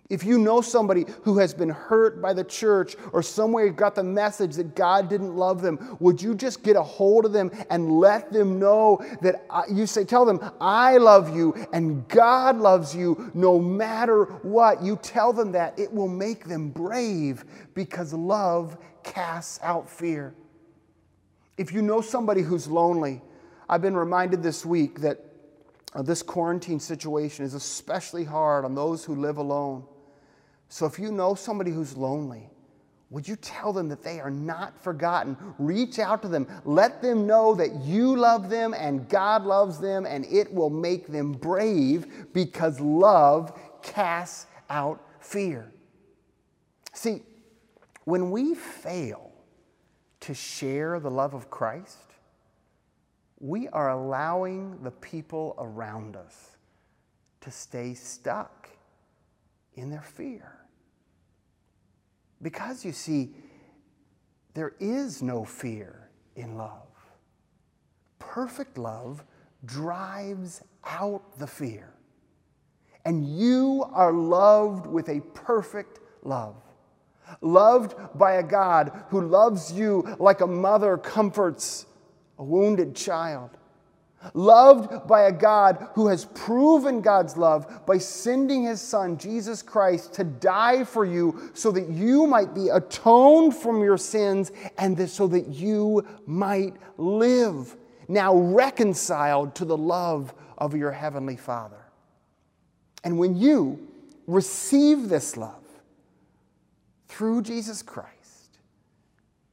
If 0.09 0.23
you 0.23 0.39
know 0.39 0.61
somebody 0.61 1.05
who 1.21 1.37
has 1.37 1.53
been 1.53 1.69
hurt 1.69 2.19
by 2.19 2.33
the 2.33 2.43
church 2.43 2.95
or 3.13 3.21
somewhere 3.21 3.69
got 3.69 3.93
the 3.93 4.03
message 4.03 4.55
that 4.55 4.75
God 4.75 5.07
didn't 5.07 5.35
love 5.35 5.61
them, 5.61 5.97
would 5.99 6.19
you 6.19 6.33
just 6.33 6.63
get 6.63 6.75
a 6.75 6.81
hold 6.81 7.25
of 7.25 7.31
them 7.31 7.51
and 7.69 7.99
let 7.99 8.33
them 8.33 8.57
know 8.57 9.05
that 9.21 9.45
I, 9.51 9.65
you 9.71 9.85
say, 9.85 10.03
tell 10.03 10.25
them, 10.25 10.39
I 10.59 10.97
love 10.97 11.35
you 11.35 11.53
and 11.73 12.07
God 12.07 12.57
loves 12.57 12.95
you 12.95 13.29
no 13.35 13.59
matter 13.59 14.23
what. 14.41 14.81
You 14.81 14.95
tell 14.95 15.31
them 15.31 15.51
that, 15.51 15.77
it 15.77 15.93
will 15.93 16.07
make 16.07 16.45
them 16.45 16.69
brave 16.69 17.45
because 17.75 18.11
love 18.11 18.79
casts 19.03 19.59
out 19.61 19.87
fear. 19.87 20.33
If 21.55 21.71
you 21.71 21.83
know 21.83 22.01
somebody 22.01 22.41
who's 22.41 22.67
lonely, 22.67 23.21
I've 23.67 23.83
been 23.83 23.95
reminded 23.95 24.41
this 24.41 24.65
week 24.65 25.01
that 25.01 25.23
uh, 25.93 26.01
this 26.01 26.23
quarantine 26.23 26.79
situation 26.79 27.45
is 27.45 27.53
especially 27.53 28.23
hard 28.23 28.65
on 28.65 28.73
those 28.73 29.05
who 29.05 29.13
live 29.13 29.37
alone. 29.37 29.83
So 30.69 30.85
if 30.85 30.99
you 30.99 31.11
know 31.11 31.35
somebody 31.35 31.71
who's 31.71 31.97
lonely, 31.97 32.49
would 33.09 33.27
you 33.27 33.35
tell 33.35 33.73
them 33.73 33.89
that 33.89 34.03
they 34.03 34.19
are 34.19 34.29
not 34.29 34.79
forgotten? 34.83 35.35
Reach 35.57 35.97
out 35.97 36.21
to 36.21 36.27
them. 36.27 36.47
Let 36.63 37.01
them 37.01 37.25
know 37.25 37.55
that 37.55 37.83
you 37.83 38.15
love 38.15 38.49
them 38.49 38.75
and 38.75 39.09
God 39.09 39.43
loves 39.43 39.79
them, 39.79 40.05
and 40.05 40.25
it 40.25 40.53
will 40.53 40.69
make 40.69 41.07
them 41.07 41.31
brave 41.31 42.27
because 42.33 42.79
love 42.79 43.59
casts 43.81 44.45
out 44.69 45.03
fear. 45.19 45.71
See, 46.93 47.23
when 48.05 48.29
we 48.29 48.53
fail 48.53 49.31
to 50.19 50.35
share 50.35 50.99
the 50.99 51.09
love 51.09 51.33
of 51.33 51.49
Christ, 51.49 51.97
we 53.39 53.67
are 53.69 53.89
allowing 53.89 54.83
the 54.83 54.91
people 54.91 55.55
around 55.57 56.15
us 56.15 56.57
to 57.41 57.49
stay 57.49 57.95
stuck 57.95 58.69
in 59.73 59.89
their 59.89 60.01
fear. 60.01 60.58
Because 62.41 62.85
you 62.85 62.91
see, 62.91 63.31
there 64.53 64.73
is 64.79 65.21
no 65.21 65.43
fear 65.43 66.09
in 66.35 66.57
love. 66.57 66.87
Perfect 68.17 68.77
love 68.77 69.23
drives 69.65 70.61
out 70.85 71.37
the 71.37 71.47
fear. 71.47 71.93
And 73.05 73.25
you 73.37 73.85
are 73.93 74.13
loved 74.13 74.85
with 74.85 75.09
a 75.09 75.21
perfect 75.33 75.99
love. 76.23 76.55
Loved 77.41 77.95
by 78.15 78.33
a 78.33 78.43
God 78.43 78.91
who 79.09 79.21
loves 79.21 79.71
you 79.71 80.15
like 80.19 80.41
a 80.41 80.47
mother 80.47 80.97
comforts 80.97 81.85
a 82.37 82.43
wounded 82.43 82.95
child. 82.95 83.51
Loved 84.33 85.07
by 85.07 85.23
a 85.23 85.31
God 85.31 85.87
who 85.93 86.07
has 86.07 86.25
proven 86.25 87.01
God's 87.01 87.37
love 87.37 87.85
by 87.85 87.97
sending 87.97 88.63
his 88.63 88.81
son, 88.81 89.17
Jesus 89.17 89.61
Christ, 89.61 90.13
to 90.15 90.25
die 90.25 90.83
for 90.83 91.05
you 91.05 91.51
so 91.53 91.71
that 91.71 91.87
you 91.89 92.27
might 92.27 92.53
be 92.53 92.67
atoned 92.67 93.55
from 93.55 93.81
your 93.81 93.97
sins 93.97 94.51
and 94.77 95.09
so 95.09 95.25
that 95.27 95.47
you 95.47 96.05
might 96.25 96.75
live, 96.97 97.77
now 98.09 98.35
reconciled 98.35 99.55
to 99.55 99.65
the 99.65 99.77
love 99.77 100.33
of 100.57 100.75
your 100.75 100.91
heavenly 100.91 101.37
Father. 101.37 101.85
And 103.05 103.17
when 103.17 103.37
you 103.37 103.87
receive 104.27 105.07
this 105.07 105.37
love 105.37 105.63
through 107.07 107.43
Jesus 107.43 107.81
Christ, 107.81 108.59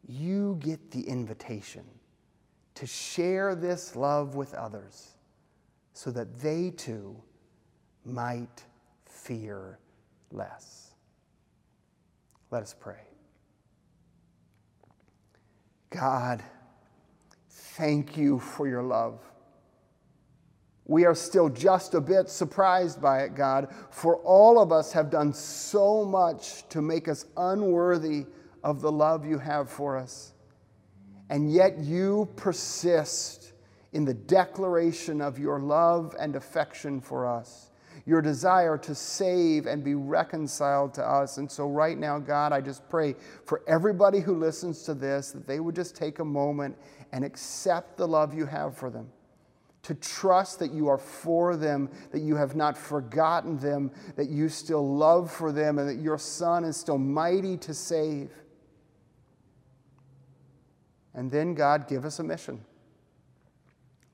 you 0.09 0.59
get 0.61 0.90
the 0.90 1.02
invitation 1.02 1.85
to 2.77 2.87
share 2.87 3.55
this 3.55 3.97
love 3.97 4.35
with 4.35 4.55
others 4.55 5.17
so 5.93 6.11
that 6.11 6.39
they 6.41 6.71
too 6.71 7.17
might 8.05 8.65
fear 9.07 9.79
less. 10.31 10.95
Let 12.51 12.62
us 12.62 12.75
pray. 12.79 13.01
God, 15.91 16.43
thank 17.49 18.17
you 18.17 18.39
for 18.39 18.69
your 18.69 18.83
love. 18.83 19.21
We 20.85 21.07
are 21.07 21.15
still 21.15 21.49
just 21.49 21.95
a 21.95 22.01
bit 22.01 22.29
surprised 22.29 23.01
by 23.01 23.23
it, 23.23 23.35
God, 23.35 23.75
for 23.91 24.17
all 24.19 24.61
of 24.61 24.71
us 24.71 24.93
have 24.93 25.11
done 25.11 25.33
so 25.33 26.05
much 26.05 26.69
to 26.69 26.83
make 26.83 27.09
us 27.09 27.25
unworthy 27.37 28.27
of 28.62 28.83
the 28.83 28.93
love 28.93 29.27
you 29.27 29.39
have 29.39 29.69
for 29.71 29.97
us 29.97 30.35
and 31.29 31.53
yet 31.53 31.79
you 31.79 32.29
persist 32.37 33.53
in 33.93 34.05
the 34.05 34.15
declaration 34.15 35.21
of 35.21 35.39
your 35.39 35.59
love 35.59 36.15
and 36.21 36.37
affection 36.37 37.01
for 37.01 37.27
us, 37.27 37.71
your 38.05 38.21
desire 38.21 38.77
to 38.77 38.95
save 38.95 39.67
and 39.67 39.83
be 39.83 39.95
reconciled 39.95 40.95
to 40.95 41.03
us. 41.03 41.39
And 41.39 41.51
so, 41.51 41.67
right 41.69 41.99
now, 41.99 42.18
God, 42.18 42.53
I 42.53 42.61
just 42.61 42.89
pray 42.89 43.14
for 43.45 43.62
everybody 43.66 44.20
who 44.20 44.35
listens 44.35 44.83
to 44.85 44.95
this 44.95 45.33
that 45.33 45.47
they 45.47 45.61
would 45.61 45.74
just 45.74 45.97
take 45.97 46.18
a 46.18 46.24
moment 46.24 46.77
and 47.12 47.24
accept 47.24 47.97
the 47.97 48.07
love 48.07 48.35
you 48.35 48.47
have 48.47 48.77
for 48.77 48.91
them. 48.91 49.09
To 49.85 49.95
trust 49.95 50.59
that 50.59 50.72
you 50.72 50.89
are 50.89 50.99
for 50.99 51.57
them, 51.57 51.89
that 52.11 52.20
you 52.20 52.35
have 52.35 52.57
not 52.57 52.77
forgotten 52.77 53.57
them, 53.57 53.93
that 54.16 54.29
you 54.29 54.49
still 54.49 54.97
love 54.97 55.31
for 55.31 55.53
them, 55.53 55.79
and 55.79 55.89
that 55.89 56.03
your 56.03 56.18
Son 56.18 56.64
is 56.64 56.77
still 56.77 56.99
mighty 56.99 57.57
to 57.59 57.72
save. 57.72 58.31
And 61.17 61.31
then, 61.31 61.55
God, 61.55 61.89
give 61.89 62.05
us 62.05 62.19
a 62.19 62.23
mission. 62.23 62.64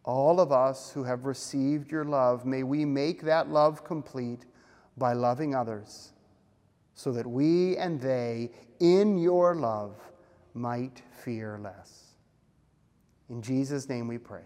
All 0.04 0.40
of 0.40 0.52
us 0.52 0.92
who 0.92 1.04
have 1.04 1.26
received 1.26 1.90
your 1.90 2.04
love, 2.04 2.46
may 2.46 2.62
we 2.62 2.84
make 2.84 3.22
that 3.22 3.50
love 3.50 3.84
complete 3.84 4.46
by 4.96 5.12
loving 5.12 5.54
others, 5.54 6.12
so 6.94 7.12
that 7.12 7.26
we 7.26 7.76
and 7.76 8.00
they, 8.00 8.50
in 8.80 9.18
your 9.18 9.54
love, 9.54 9.96
might 10.54 11.02
fear 11.24 11.58
less. 11.62 12.14
In 13.28 13.42
Jesus' 13.42 13.88
name 13.88 14.06
we 14.06 14.18
pray. 14.18 14.44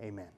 Amen. 0.00 0.35